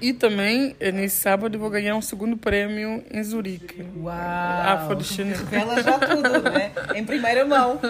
[0.00, 3.84] E também, eh, nesse sábado, eu vou ganhar um segundo prêmio em Zurique.
[3.96, 4.14] Uau!
[4.14, 5.44] Afrodescendente.
[5.44, 6.72] Revela já tudo, não é?
[6.94, 7.80] Em primeira mão.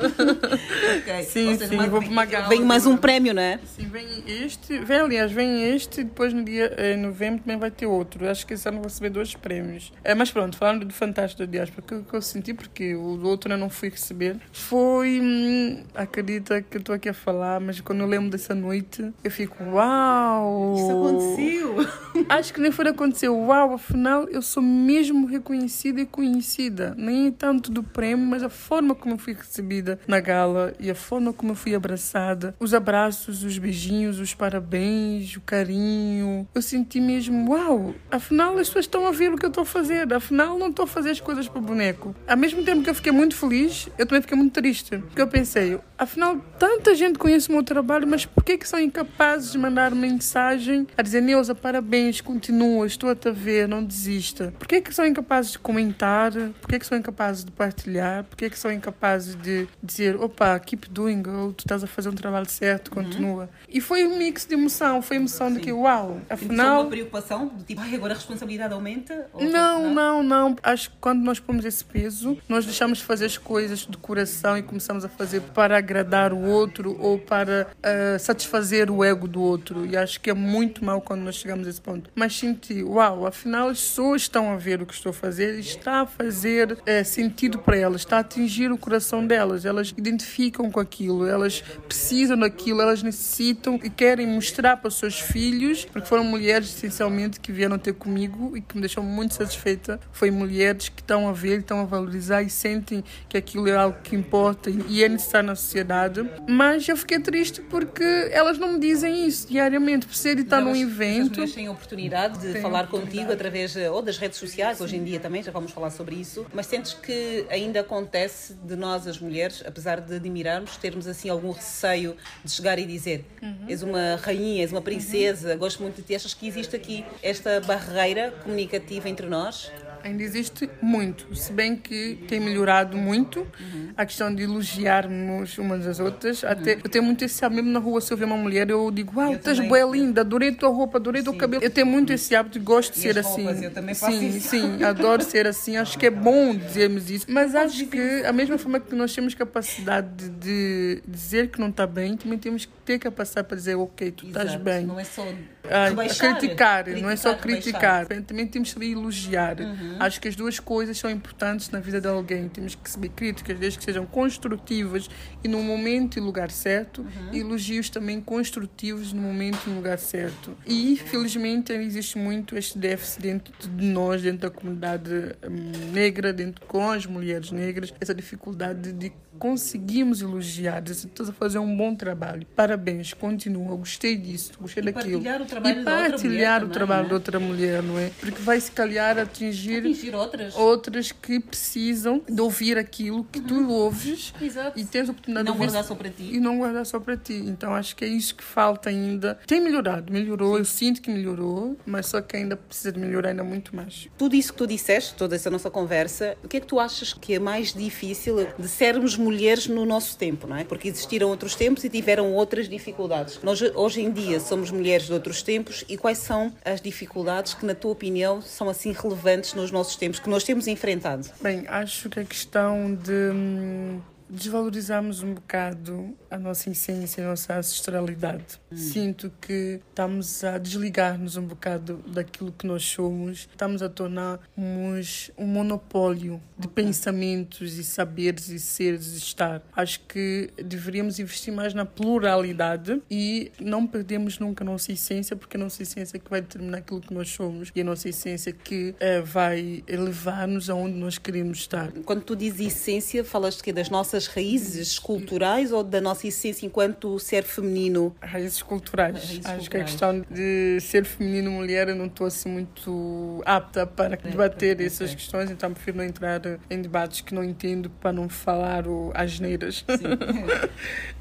[0.95, 1.23] Ok.
[1.25, 2.49] Sim, seja, sim, vou para uma gala.
[2.49, 3.59] Vem mais um prémio, não é?
[3.65, 7.59] Sim, vem este, vem aliás, vem este e depois no dia eh, em novembro também
[7.59, 8.29] vai ter outro.
[8.29, 9.93] Acho que esse ano vou receber dois prémios.
[10.05, 13.23] É, mas pronto, falando do Fantástico da Diáspora, o que, que eu senti, porque o
[13.25, 15.21] outro eu não fui receber, foi.
[15.21, 19.31] hum, acredita que eu estou aqui a falar, mas quando eu lembro dessa noite, eu
[19.31, 20.75] fico, uau!
[20.77, 21.94] Isso aconteceu!
[22.29, 26.95] Acho que nem foi acontecer, uau, afinal eu sou mesmo reconhecida e conhecida.
[26.97, 30.95] Nem tanto do prêmio, mas a forma como eu fui recebida na gala e a
[30.95, 32.55] forma como eu fui abraçada.
[32.61, 36.47] Os abraços, os beijinhos, os parabéns, o carinho.
[36.55, 39.67] Eu senti mesmo, uau, afinal as pessoas estão a ver o que eu estou a
[39.67, 40.13] fazer.
[40.13, 42.15] Afinal não estou a fazer as coisas para o boneco.
[42.27, 44.99] Ao mesmo tempo que eu fiquei muito feliz, eu também fiquei muito triste.
[44.99, 48.79] Porque eu pensei, afinal tanta gente conhece o meu trabalho, mas por que que são
[48.79, 51.84] incapazes de mandar mensagem a dizer, Neuza, parabéns,
[52.23, 54.53] continua, estou a te ver, não desista.
[54.59, 56.33] Por que que são incapazes de comentar?
[56.61, 58.25] Por que que são incapazes de partilhar?
[58.25, 62.09] Por que que são incapazes de dizer, opa, keep doing, ou tu estás a fazer
[62.09, 63.49] um trabalho certo, continua.
[63.69, 66.83] E foi um mix de emoção, foi emoção de que, uau, afinal...
[66.83, 69.27] uma preocupação do tipo, ai, agora a responsabilidade aumenta?
[69.33, 70.57] Ou- Não, não, não.
[70.63, 74.57] Acho que quando nós pomos esse peso, nós deixamos de fazer as coisas de coração
[74.59, 79.41] e começamos a fazer para agradar o outro ou para ah, satisfazer o ego do
[79.43, 79.85] outro.
[79.87, 81.71] E acho que é muito mal quando nós chegamos a
[82.15, 85.61] Mas senti, uau, afinal as pessoas estão a ver o que estou a fazer e
[85.61, 89.65] está a fazer eh, sentido para elas, está a atingir o coração delas.
[89.65, 95.21] Elas identificam com aquilo, elas precisam daquilo, elas necessitam e querem mostrar para os seus
[95.21, 100.01] filhos, porque foram mulheres essencialmente que vieram ter comigo e que me deixou muito satisfeita.
[100.13, 103.99] Foi mulheres que estão a ver, estão a valorizar e sentem que aquilo é algo
[104.03, 106.29] que importa e é necessário na sociedade.
[106.49, 110.61] Mas eu fiquei triste porque elas não me dizem isso diariamente, por ser de estar
[110.61, 111.43] num evento.
[111.43, 113.17] As mulheres têm a oportunidade de Têm falar oportunidade.
[113.17, 116.15] contigo através eh, ou das redes sociais, hoje em dia também, já vamos falar sobre
[116.15, 121.29] isso, mas sentes que ainda acontece de nós, as mulheres, apesar de admirarmos, termos assim
[121.29, 123.67] algum receio de chegar e dizer Uhum.
[123.69, 127.61] és uma rainha, és uma princesa, gosto muito de ti, achas que existe aqui esta
[127.61, 129.71] barreira comunicativa entre nós?
[130.05, 133.89] Ainda existe muito, se bem que tem melhorado muito Uhum.
[133.97, 136.45] a questão de elogiarmos umas às outras.
[136.45, 138.91] Até, eu tenho muito esse hábito, mesmo na rua, se eu ver uma mulher, eu
[138.91, 139.71] digo, uau, estás também.
[139.71, 141.63] boa linda, adorei a tua roupa, adorei o teu cabelo.
[141.65, 143.45] Eu tenho muito esse hábito, gosto de E ser as assim.
[143.45, 144.49] roupas, eu também faço sim, isso.
[144.51, 145.77] sim, adoro ser assim.
[145.79, 147.27] Acho que é bom dizermos isso.
[147.29, 151.87] Mas acho que, a mesma forma que nós temos capacidade de, dizer que não está
[151.87, 154.85] bem, também temos que ter capacidade para dizer, ok, tu estás bem.
[154.85, 155.25] Não é só
[155.71, 158.23] Ah, rebaixar, criticar, não é só criticar, criticar.
[158.27, 159.61] Também temos que saber elogiar.
[159.61, 159.97] Uhum.
[159.99, 162.49] Acho que as duas coisas são importantes na vida de alguém.
[162.49, 165.09] Temos que saber críticas, desde que sejam construtivas
[165.43, 167.33] e no momento e lugar certo, Uhum.
[167.33, 170.57] e elogios também construtivos no momento e lugar certo.
[170.67, 175.11] E, felizmente, existe muito este déficit dentro de nós, dentro da comunidade
[175.49, 181.33] hum, negra, dentro com as mulheres negras, essa dificuldade de conseguirmos elogiar, dizer, estás a
[181.33, 182.47] fazer um bom trabalho.
[182.55, 185.21] Parabéns, continua, gostei disso, gostei E daquilo.
[185.61, 187.09] Trabalho e partilhar mulher o também, trabalho né?
[187.09, 188.11] de outra mulher, não é?
[188.21, 190.55] Porque vai se calhar atingir, Atingir outras.
[190.57, 194.79] outras que precisam de ouvir aquilo que tu ouves Exato.
[194.79, 196.31] e tens a oportunidade E não de ouvir guardar só para ti.
[196.35, 197.35] E não guardar só para ti.
[197.35, 199.39] Então acho que é isso que falta ainda.
[199.47, 203.45] Tem melhorado, melhorou, eu sinto que melhorou, mas só que ainda precisa de melhorar ainda
[203.45, 204.09] muito mais.
[204.19, 207.13] Tudo isso que tu disseste, toda essa nossa conversa, o que é que tu achas
[207.13, 210.65] que é mais difícil de sermos mulheres no nosso tempo, não é?
[210.65, 213.39] Porque existiram outros tempos e tiveram outras dificuldades.
[213.43, 217.65] Nós hoje em dia somos mulheres de outros tempos e quais são as dificuldades que,
[217.65, 221.29] na tua opinião, são assim relevantes nos nossos tempos, que nós temos enfrentado?
[221.41, 227.57] Bem, acho que a questão de hum, desvalorizarmos um bocado a nossa essência, a nossa
[227.57, 228.61] ancestralidade.
[228.73, 235.47] Sinto que estamos a desligar-nos um bocado daquilo que nós somos, estamos a tornar-nos um
[235.47, 239.63] monopólio de pensamentos e saberes e seres e estar.
[239.75, 245.57] Acho que deveríamos investir mais na pluralidade e não perdemos nunca a nossa essência, porque
[245.57, 248.53] a nossa essência é que vai determinar aquilo que nós somos e a nossa essência
[248.53, 251.93] que eh, vai levar-nos aonde nós queremos estar.
[252.05, 253.73] Quando tu dizes essência, falas de quê?
[253.73, 258.15] Das nossas raízes culturais ou da nossa essência enquanto ser feminino?
[258.21, 259.17] Raízes culturais.
[259.17, 263.87] Raízes Acho que a questão de ser feminino mulher eu não estou assim muito apta
[263.87, 268.29] para debater essas questões, então prefiro não entrar em debates que não entendo para não
[268.29, 269.85] falar o, as neiras.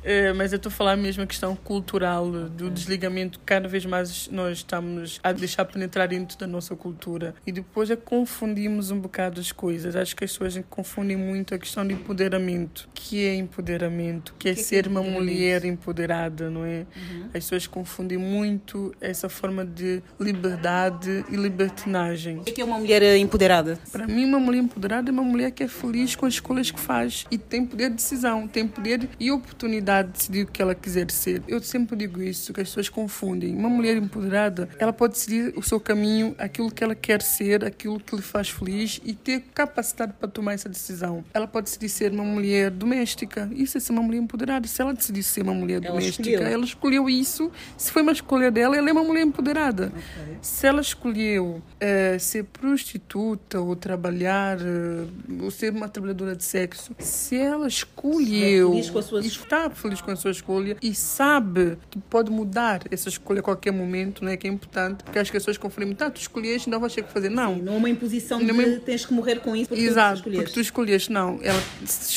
[0.04, 3.40] É, mas eu estou a falar mesmo a questão cultural, do desligamento.
[3.46, 7.36] Cada vez mais nós estamos a deixar penetrar dentro da nossa cultura.
[7.46, 9.96] E depois é que confundimos um bocado as coisas.
[9.96, 12.83] Acho que as pessoas confundem muito a questão de empoderamento.
[12.94, 14.34] Que é empoderamento?
[14.38, 16.86] Que é que é ser uma mulher empoderada, não é?
[16.96, 17.26] Uhum.
[17.26, 22.38] As pessoas confundem muito essa forma de liberdade e libertinagem.
[22.38, 23.80] O que é uma mulher empoderada?
[23.92, 26.80] Para mim, uma mulher empoderada é uma mulher que é feliz com as escolhas que
[26.80, 30.76] faz e tem poder de decisão, tem poder e oportunidade de decidir o que ela
[30.76, 31.44] quiser ser.
[31.48, 33.56] Eu sempre digo isso, que as pessoas confundem.
[33.56, 38.00] Uma mulher empoderada, ela pode decidir o seu caminho, aquilo que ela quer ser, aquilo
[38.00, 41.24] que lhe faz feliz e ter capacidade para tomar essa decisão.
[41.34, 43.50] Ela pode decidir ser uma mulher doméstica.
[43.54, 44.68] Isso é ser uma mulher empoderada.
[44.68, 46.48] Se ela decidir ser uma mulher Ela doméstica, escolheu.
[46.52, 47.52] ela escolheu isso.
[47.78, 49.92] Se foi uma escolha dela, ela é uma mulher empoderada.
[50.42, 55.06] Se ela escolheu eh, ser prostituta ou trabalhar, eh,
[55.42, 59.70] ou ser uma trabalhadora de sexo, se ela escolheu feliz com a sua e está
[59.70, 64.24] feliz com a sua escolha e sabe que pode mudar essa escolha a qualquer momento,
[64.26, 67.12] né, que é importante, porque as pessoas confundem ah, tu escolheste, não vais ter que
[67.12, 67.30] fazer.
[67.30, 67.56] Não.
[67.58, 70.16] Não é uma imposição Não é de uma- tens que morrer com isso porque Exato,
[70.16, 70.44] tu escolheste.
[70.44, 71.40] porque tu escolheste, não.
[71.42, 72.12] Ela se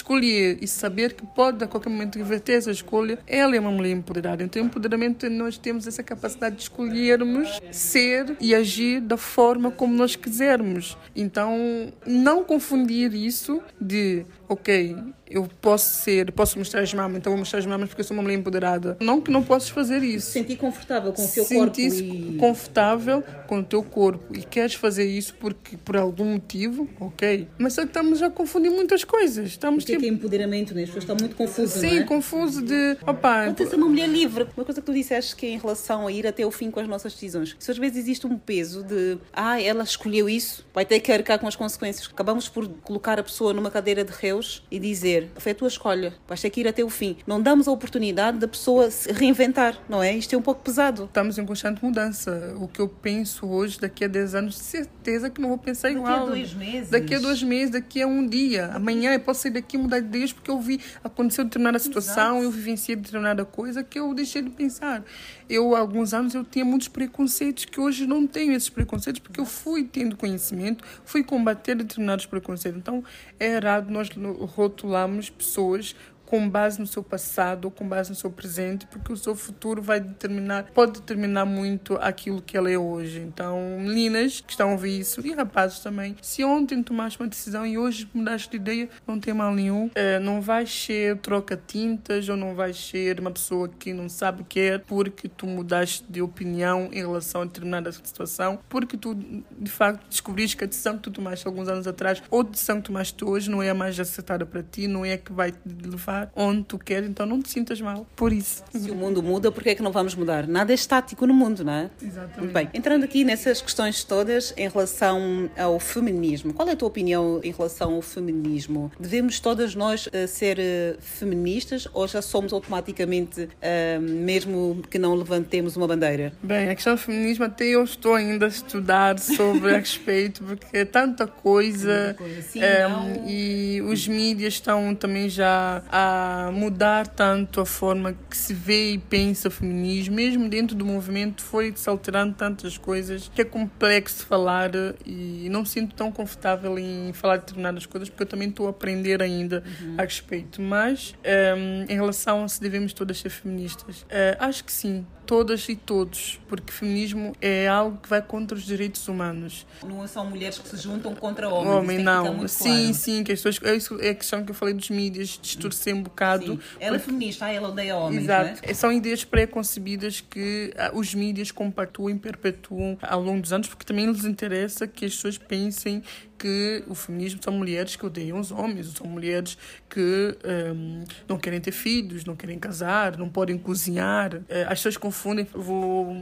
[0.60, 4.42] e saber que pode a qualquer momento reverter essa escolha, ela é uma mulher empoderada.
[4.42, 10.16] Então, empoderamento, nós temos essa capacidade de escolhermos ser e agir da forma como nós
[10.16, 10.96] quisermos.
[11.14, 14.96] Então, não confundir isso de, ok,
[15.28, 18.16] eu posso ser, posso mostrar as mamas, então vou mostrar as mamas porque eu sou
[18.16, 18.96] uma mulher empoderada.
[19.00, 20.30] Não que não possas fazer isso.
[20.30, 22.36] Sentir confortável com o teu corpo Sentir-se e...
[22.38, 27.48] confortável com o teu corpo e queres fazer isso porque por algum motivo, ok.
[27.58, 29.48] Mas só que estamos a confundir muitas coisas.
[29.48, 30.82] Estamos O que é tipo, que é empoderamento, né?
[30.82, 32.04] As pessoas estão muito confusas, sim, não é?
[32.04, 34.46] confuso de, opa, ser uma mulher livre.
[34.56, 36.80] Uma coisa que tu disseste que é em relação a ir até o fim com
[36.80, 37.56] as nossas decisões.
[37.58, 41.38] Se às vezes existe um peso de, ah, ela escolheu isso, vai ter que arcar
[41.38, 42.08] com as consequências.
[42.12, 45.30] Acabamos por colocar a pessoa numa cadeira de reus e dizer.
[45.36, 46.14] Foi a tua escolha.
[46.28, 47.16] Vais ter que ir até o fim.
[47.26, 50.14] Não damos a oportunidade da pessoa se reinventar, não é?
[50.14, 51.04] Isto é um pouco pesado.
[51.04, 52.54] Estamos em constante mudança.
[52.58, 55.88] O que eu penso hoje, daqui a 10 anos, de certeza que não vou pensar
[55.88, 56.26] Daqui a igual.
[56.26, 56.90] dois meses.
[56.90, 58.66] Daqui a dois meses, daqui a um dia.
[58.74, 62.42] Amanhã eu posso sair daqui e mudar de ideias porque eu vi aconteceu determinada situação,
[62.42, 65.02] eu vivenciei determinada coisa que eu deixei de pensar.
[65.48, 69.40] Eu, há alguns anos, eu tinha muitos preconceitos que hoje não tenho esses preconceitos porque
[69.40, 72.80] eu fui tendo conhecimento, fui combater determinados preconceitos.
[72.80, 73.04] Então,
[73.38, 74.08] é errado nós
[74.54, 75.94] rotularmos pessoas
[76.26, 79.80] com base no seu passado ou com base no seu presente, porque o seu futuro
[79.80, 83.20] vai determinar, pode determinar muito aquilo que ela é hoje.
[83.20, 87.64] Então, meninas que estão a ouvir isso, e rapazes também, se ontem tomaste uma decisão
[87.64, 89.90] e hoje mudaste de ideia, não tem mal nenhum.
[89.94, 94.44] Eh, não vais ser troca-tintas ou não vais ser uma pessoa que não sabe o
[94.44, 99.70] que é porque tu mudaste de opinião em relação a determinada situação, porque tu, de
[99.70, 102.86] facto, descobriste que a decisão que tu tomaste alguns anos atrás ou a decisão que
[102.86, 105.58] tomaste hoje não é a mais acertada para ti, não é a que vai te
[105.84, 108.62] levar onde tu queres, então não te sintas mal por isso.
[108.72, 110.46] Se o mundo muda, por que é que não vamos mudar?
[110.46, 111.90] Nada é estático no mundo, não é?
[112.02, 112.38] Exatamente.
[112.38, 112.68] Muito bem.
[112.74, 117.50] Entrando aqui nessas questões todas em relação ao feminismo, qual é a tua opinião em
[117.52, 118.90] relação ao feminismo?
[118.98, 125.14] Devemos todas nós eh, ser eh, feministas ou já somos automaticamente, eh, mesmo que não
[125.14, 126.32] levantemos uma bandeira?
[126.42, 130.78] Bem, a questão do feminismo até eu estou ainda a estudar sobre a respeito, porque
[130.78, 132.16] é tanta coisa,
[132.48, 133.24] Sim, eh, não.
[133.26, 136.05] e os mídias estão também já a
[136.52, 141.42] mudar tanto a forma que se vê e pensa o feminismo, mesmo dentro do movimento
[141.42, 144.70] foi se alterando tantas coisas que é complexo falar
[145.04, 148.66] e não me sinto tão confortável em falar de determinadas coisas porque eu também estou
[148.66, 149.62] a aprender ainda
[149.96, 150.60] a respeito.
[150.60, 151.54] Mas eh,
[151.88, 156.40] em relação a se devemos todas ser feministas, eh, acho que sim, todas e todos,
[156.48, 159.66] porque feminismo é algo que vai contra os direitos humanos.
[159.84, 161.74] Não são mulheres que se juntam contra homens.
[161.74, 162.46] Homem, não.
[162.48, 162.94] Sim, claro.
[162.94, 166.02] sim, que as pessoas, é é a questão que eu falei dos mídias, distorcer um
[166.02, 166.52] bocado.
[166.52, 166.58] Sim.
[166.78, 168.60] Ela é porque- feminista, ah, ela odeia homens, Exato.
[168.62, 168.74] não é?
[168.74, 173.84] São ideias pré-concebidas que ah, os mídias compactuam e perpetuam ao longo dos anos, porque
[173.84, 176.02] também lhes interessa que as pessoas pensem
[176.38, 179.56] que o feminismo são mulheres que odeiam os homens, são mulheres
[179.88, 180.36] que
[180.74, 184.40] hum, não querem ter filhos, não querem casar, não podem cozinhar.
[184.48, 186.14] Eh, as pessoas confundem, vou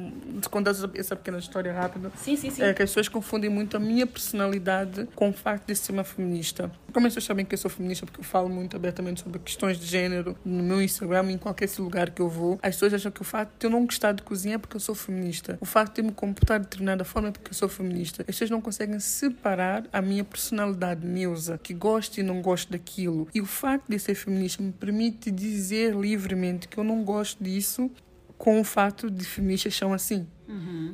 [0.50, 2.10] contar essa- pequena história rápida.
[2.16, 2.62] Sim, sim, sim.
[2.62, 6.04] É que as pessoas confundem muito a minha personalidade com o facto de ser uma
[6.04, 6.70] feminista.
[6.92, 9.78] Como as pessoas sabem que eu sou feminista porque eu falo muito abertamente sobre questões
[9.78, 13.20] de género no meu Instagram, em qualquer lugar que eu vou, as pessoas acham que
[13.20, 15.58] o facto de eu não gostar de cozinhar é porque eu sou feminista.
[15.60, 18.22] O facto de eu me comportar de determinada forma é porque eu sou feminista.
[18.22, 23.28] As pessoas não conseguem separar a minha personalidade neusa, que gosto e não gosto daquilo.
[23.34, 27.90] E o facto de ser feminista me permite dizer livremente que eu não gosto disso
[28.38, 30.26] com o fato de feministas são assim.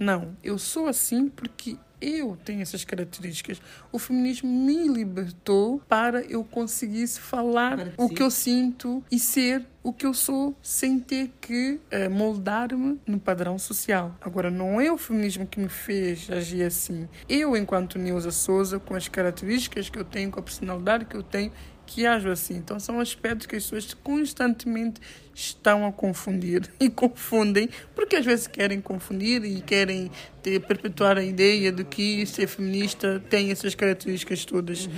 [0.01, 3.61] Não, eu sou assim porque eu tenho essas características.
[3.93, 9.93] O feminismo me libertou para eu conseguisse falar o que eu sinto e ser o
[9.93, 14.15] que eu sou sem ter que eh, moldar-me no padrão social.
[14.21, 17.09] Agora, não é o feminismo que me fez agir assim.
[17.29, 21.23] Eu, enquanto Neuza Souza, com as características que eu tenho, com a personalidade que eu
[21.23, 21.51] tenho,
[21.87, 22.57] que ajo assim.
[22.57, 25.01] Então, são aspectos que as pessoas constantemente
[25.35, 30.11] estão a confundir e confundem, porque às vezes querem confundir e querem
[30.43, 34.89] ter, perpetuar a ideia de que ser feminista tem essas características todas.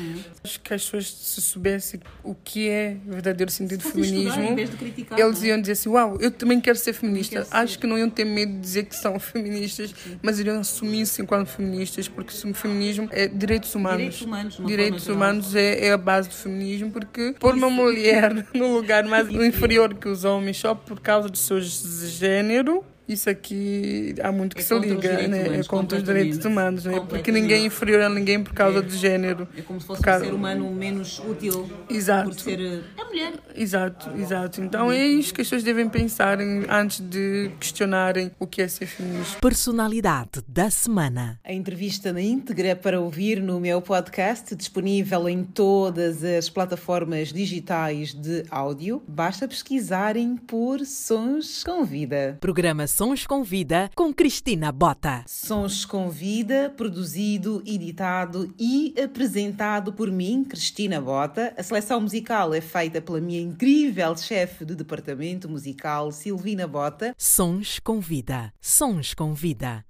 [0.43, 5.19] Acho que as pessoas, se soubessem o que é o verdadeiro sentido estudar, feminismo, criticar,
[5.19, 5.47] eles é?
[5.47, 7.37] iam dizer assim: Uau, eu também quero ser feminista.
[7.37, 7.57] quero ser.
[7.57, 11.49] Acho que não iam ter medo de dizer que são feministas, mas iriam assumir-se enquanto
[11.49, 13.99] feministas, porque o feminismo é direitos humanos.
[13.99, 18.75] Direitos humanos, Direitos humanos é, é a base do feminismo, porque pôr uma mulher no
[18.75, 22.85] lugar mais inferior que os homens só por causa do seu género.
[23.09, 25.43] Isso aqui há muito que É se liga, né?
[25.45, 27.01] humanos, é contra os direitos humanos, né?
[27.09, 28.83] porque ninguém é inferior a ninguém por causa É.
[28.83, 29.49] do género.
[29.57, 32.31] É como se fosse causa- um ser humano menos útil Exato.
[32.31, 32.61] por ser.
[32.61, 33.33] eh, É mulher.
[33.55, 34.61] Exato, exato.
[34.63, 38.87] Então é isso que as pessoas devem pensar antes de questionarem o que é ser
[38.87, 39.39] feminista.
[39.41, 41.39] Personalidade da semana.
[41.45, 48.15] A entrevista na íntegra para ouvir no meu podcast, disponível em todas as plataformas digitais
[48.15, 49.03] de áudio.
[49.09, 52.37] Basta pesquisarem por Sons com Vida.
[52.41, 55.25] Programa Sons com Vida com Cristina Bota.
[55.27, 61.55] Sons com Vida, produzido, editado e apresentado por mim, Cristina Bota.
[61.57, 67.15] A seleção musical é feita pela minha incrível chefe do departamento musical, Silvina Bota.
[67.17, 68.53] Sons com Vida.
[68.61, 69.83] Sons com Vida.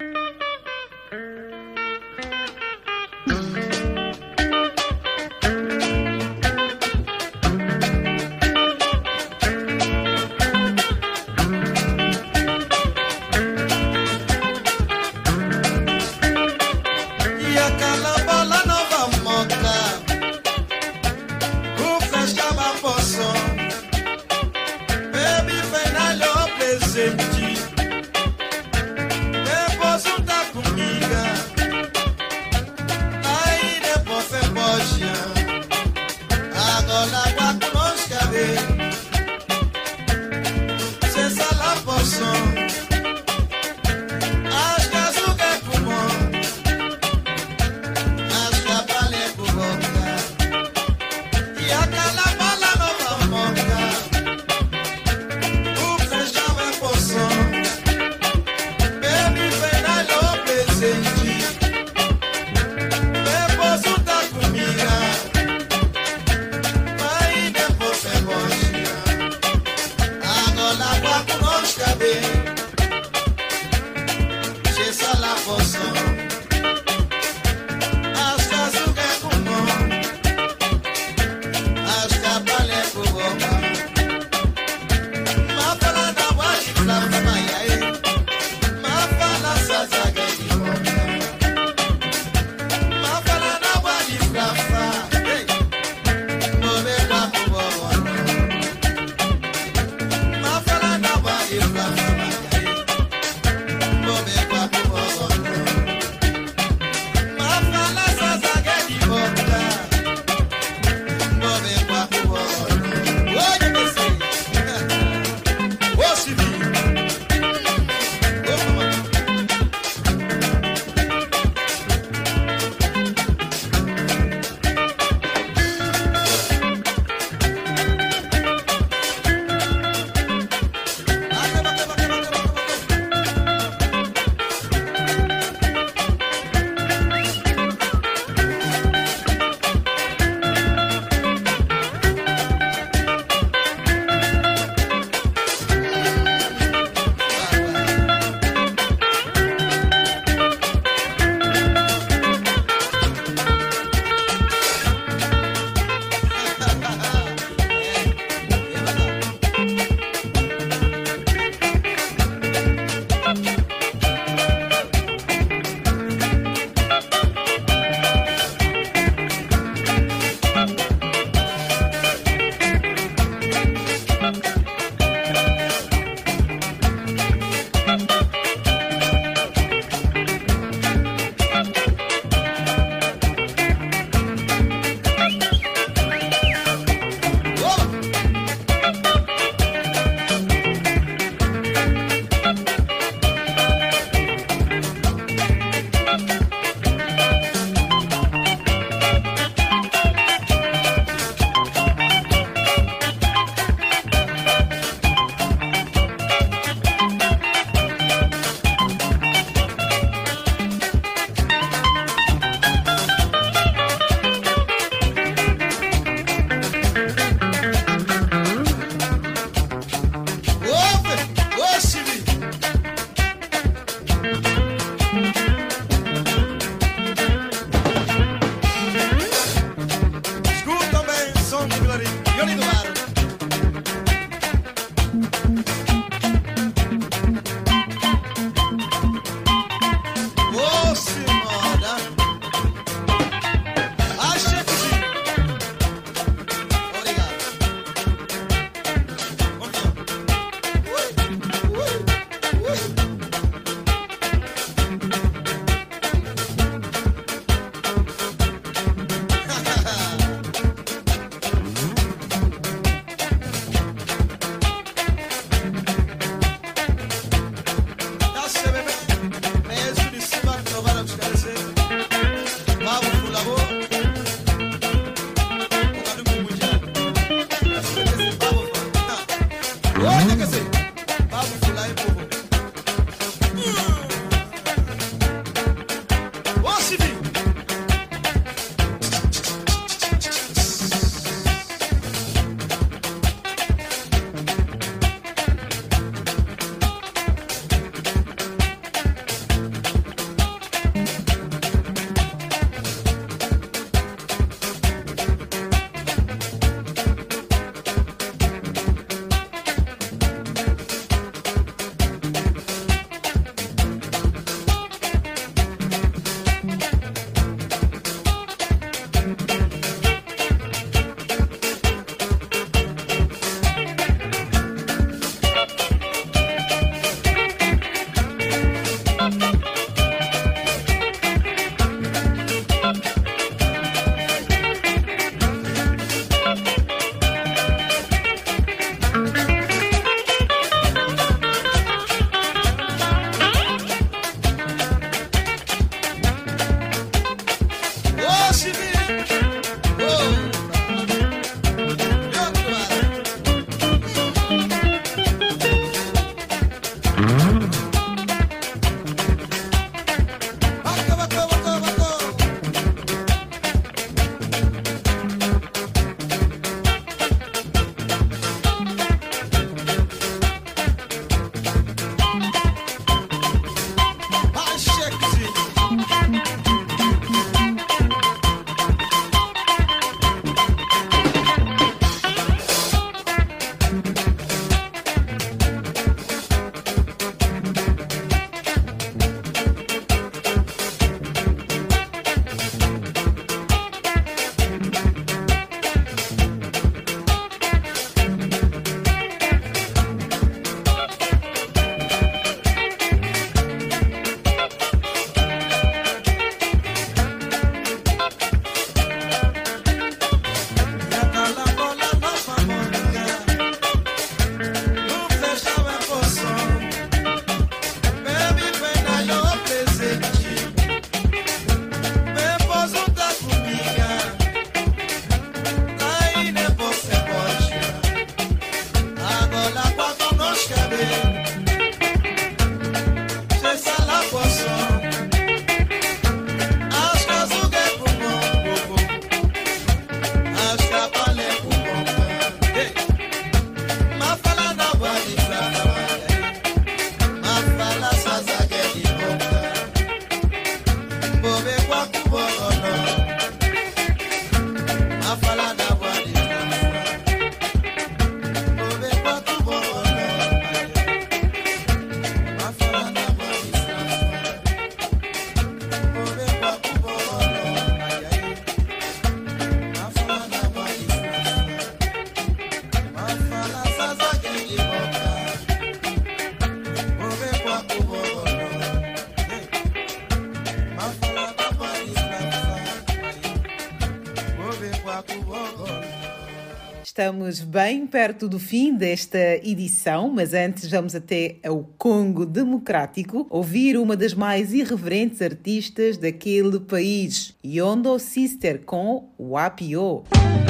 [487.23, 493.95] Estamos bem perto do fim desta edição, mas antes vamos até ao Congo Democrático ouvir
[493.95, 500.25] uma das mais irreverentes artistas daquele país, Yondo Sister com Wapio.
[500.25, 500.62] Wapio,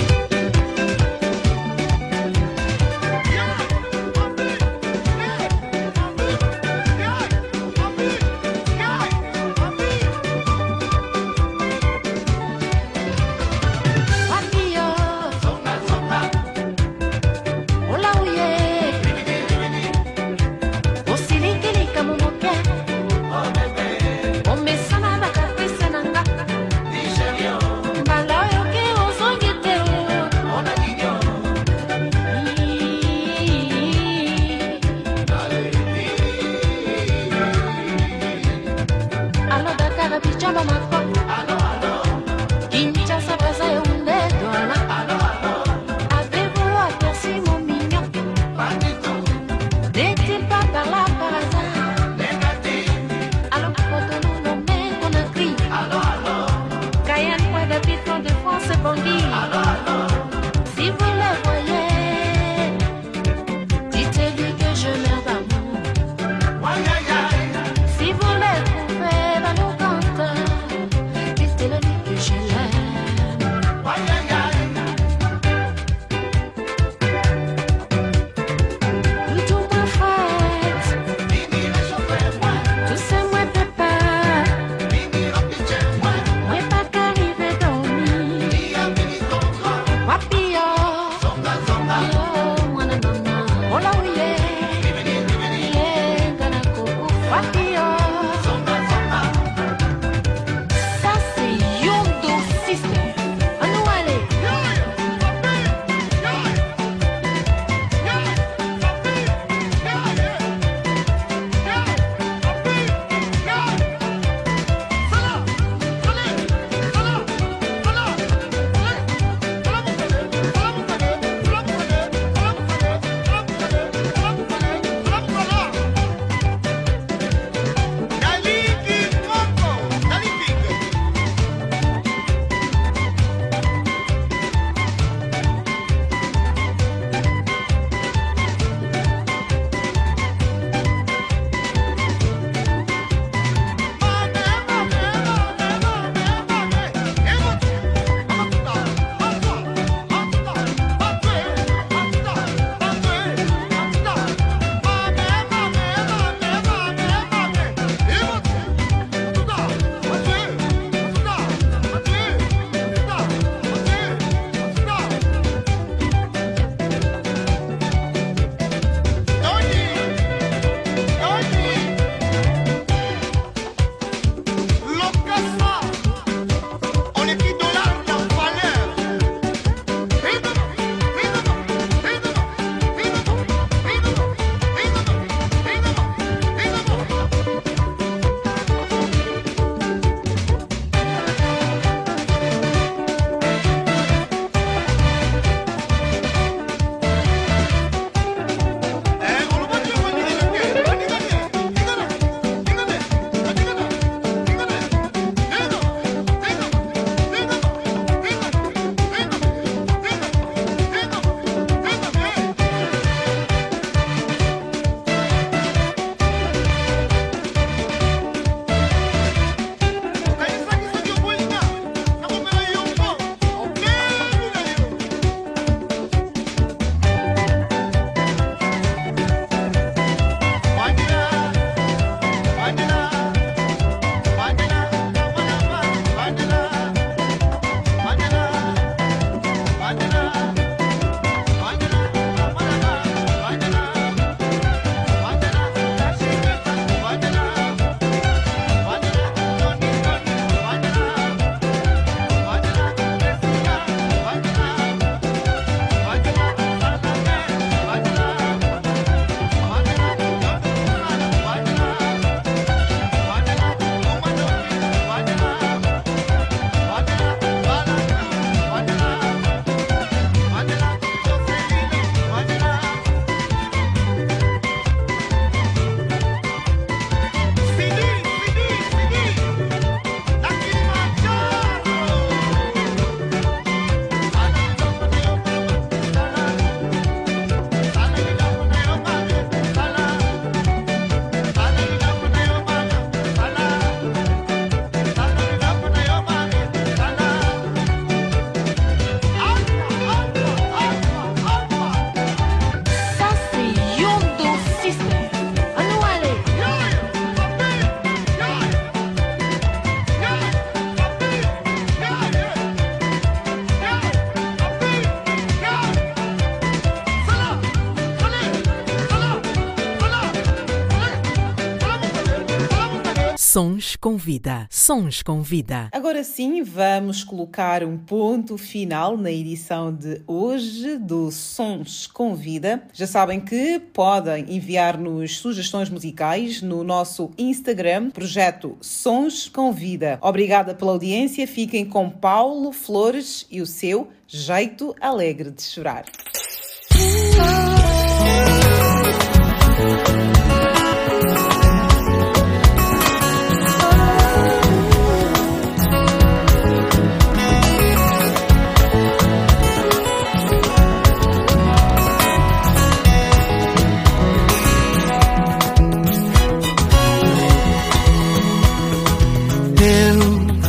[323.53, 324.67] Sons com Vida.
[324.67, 325.87] Sons com Vida.
[325.91, 332.81] Agora sim, vamos colocar um ponto final na edição de hoje do Sons com Vida.
[332.91, 340.17] Já sabem que podem enviar-nos sugestões musicais no nosso Instagram, projeto Sons com Vida.
[340.19, 341.45] Obrigada pela audiência.
[341.45, 346.05] Fiquem com Paulo Flores e o seu jeito alegre de chorar.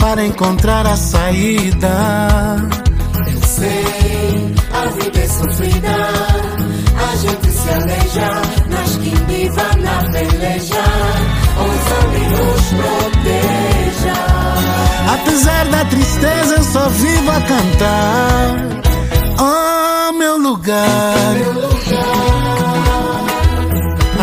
[0.00, 1.88] para encontrar a saída.
[3.26, 5.88] Eu sei, a vida é sofrida,
[6.96, 10.84] a gente se aleja, nas quindiva, na peleja,
[11.60, 14.14] os amigos proteja.
[15.12, 18.56] Apesar da tristeza, eu só vivo a cantar.
[19.38, 21.34] Oh, meu lugar.
[21.34, 21.70] Meu lugar.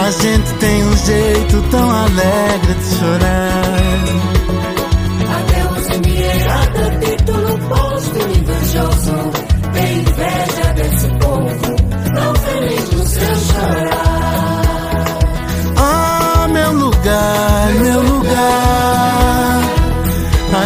[0.05, 4.26] A gente tem um jeito tão alegre de chorar.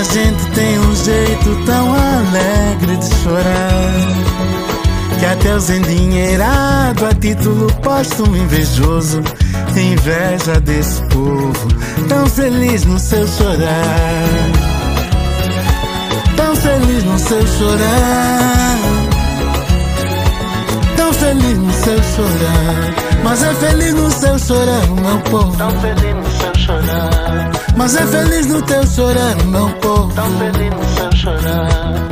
[0.01, 3.93] A gente tem um jeito tão alegre de chorar.
[5.19, 9.21] Que até os endinheirados a título póstumo invejoso
[9.75, 11.67] tem inveja desse povo
[12.09, 14.27] tão feliz no seu chorar.
[16.35, 18.77] Tão feliz no seu chorar.
[20.97, 23.11] Tão feliz no seu chorar.
[23.23, 25.55] Mas é feliz no seu chorar, meu povo.
[25.57, 26.30] Tão feliz no
[26.71, 27.51] chorar.
[27.75, 30.13] Mas é feliz no teu chorar, meu povo.
[30.13, 32.09] Tão feliz no seu chorar.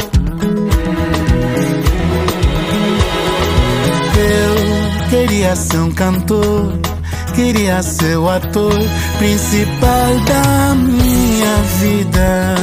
[4.22, 6.80] Eu queria ser um cantor,
[7.34, 8.74] queria ser o ator
[9.18, 12.56] principal da minha vida.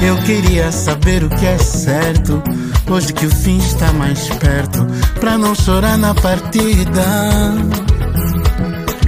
[0.00, 2.42] Eu queria saber o que é certo,
[2.90, 4.84] hoje que o fim está mais perto,
[5.20, 7.02] pra não chorar na partida.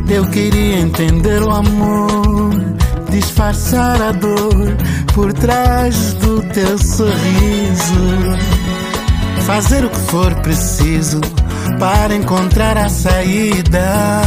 [0.08, 2.54] Eu queria entender o amor,
[3.10, 4.76] disfarçar a dor
[5.14, 8.54] por trás do teu sorriso
[9.44, 11.20] fazer o que for preciso
[11.78, 14.22] para encontrar a saída.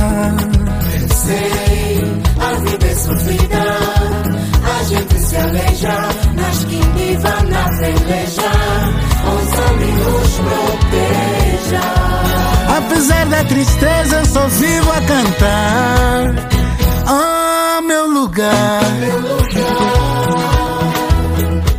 [1.12, 2.04] Sei,
[2.40, 3.64] a vida é sofrida,
[4.64, 5.98] a gente se aleja,
[6.36, 8.52] nas quindiva, na peleja,
[9.34, 11.82] os amigos proteja.
[12.78, 16.36] Apesar da tristeza, eu só vivo a cantar.
[17.10, 18.84] Oh, meu lugar.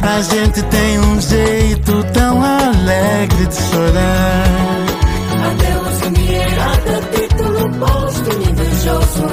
[0.03, 4.45] A gente tem um jeito tão alegre de chorar.
[5.47, 9.29] Adeus, endinheirada, título posto, invejoso.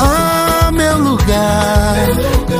[0.00, 2.06] Oh, meu lugar.
[2.06, 2.53] Meu lugar.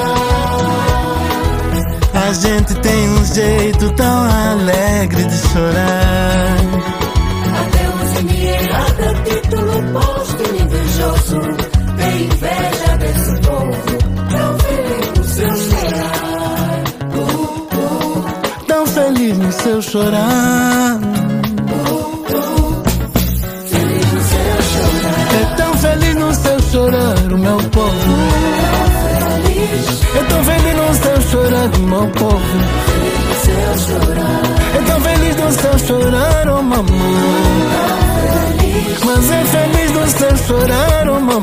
[2.40, 6.56] Gente tem um jeito tão alegre de chorar.
[7.60, 11.40] Adeus, endinheirada, título posto, invejoso.
[11.96, 13.98] Tem inveja desse povo,
[14.30, 16.84] tão feliz no seu chorar.
[17.14, 17.22] Uh,
[17.76, 18.64] uh.
[18.66, 21.13] Tão feliz no seu chorar.
[31.94, 32.40] Meu povo.
[33.44, 33.88] feliz.
[34.74, 36.88] É tão feliz no seu chorar, oh mamãe.
[38.58, 41.42] Feliz Mas é feliz no seu chorar, oh mamãe.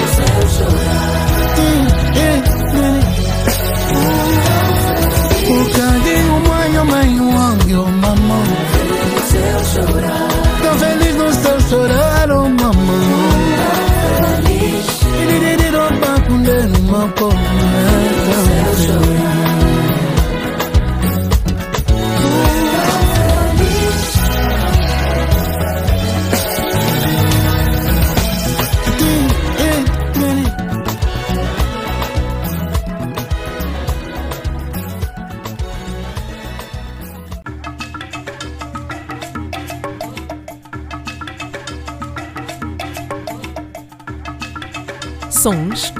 [0.00, 2.01] no seu chorar.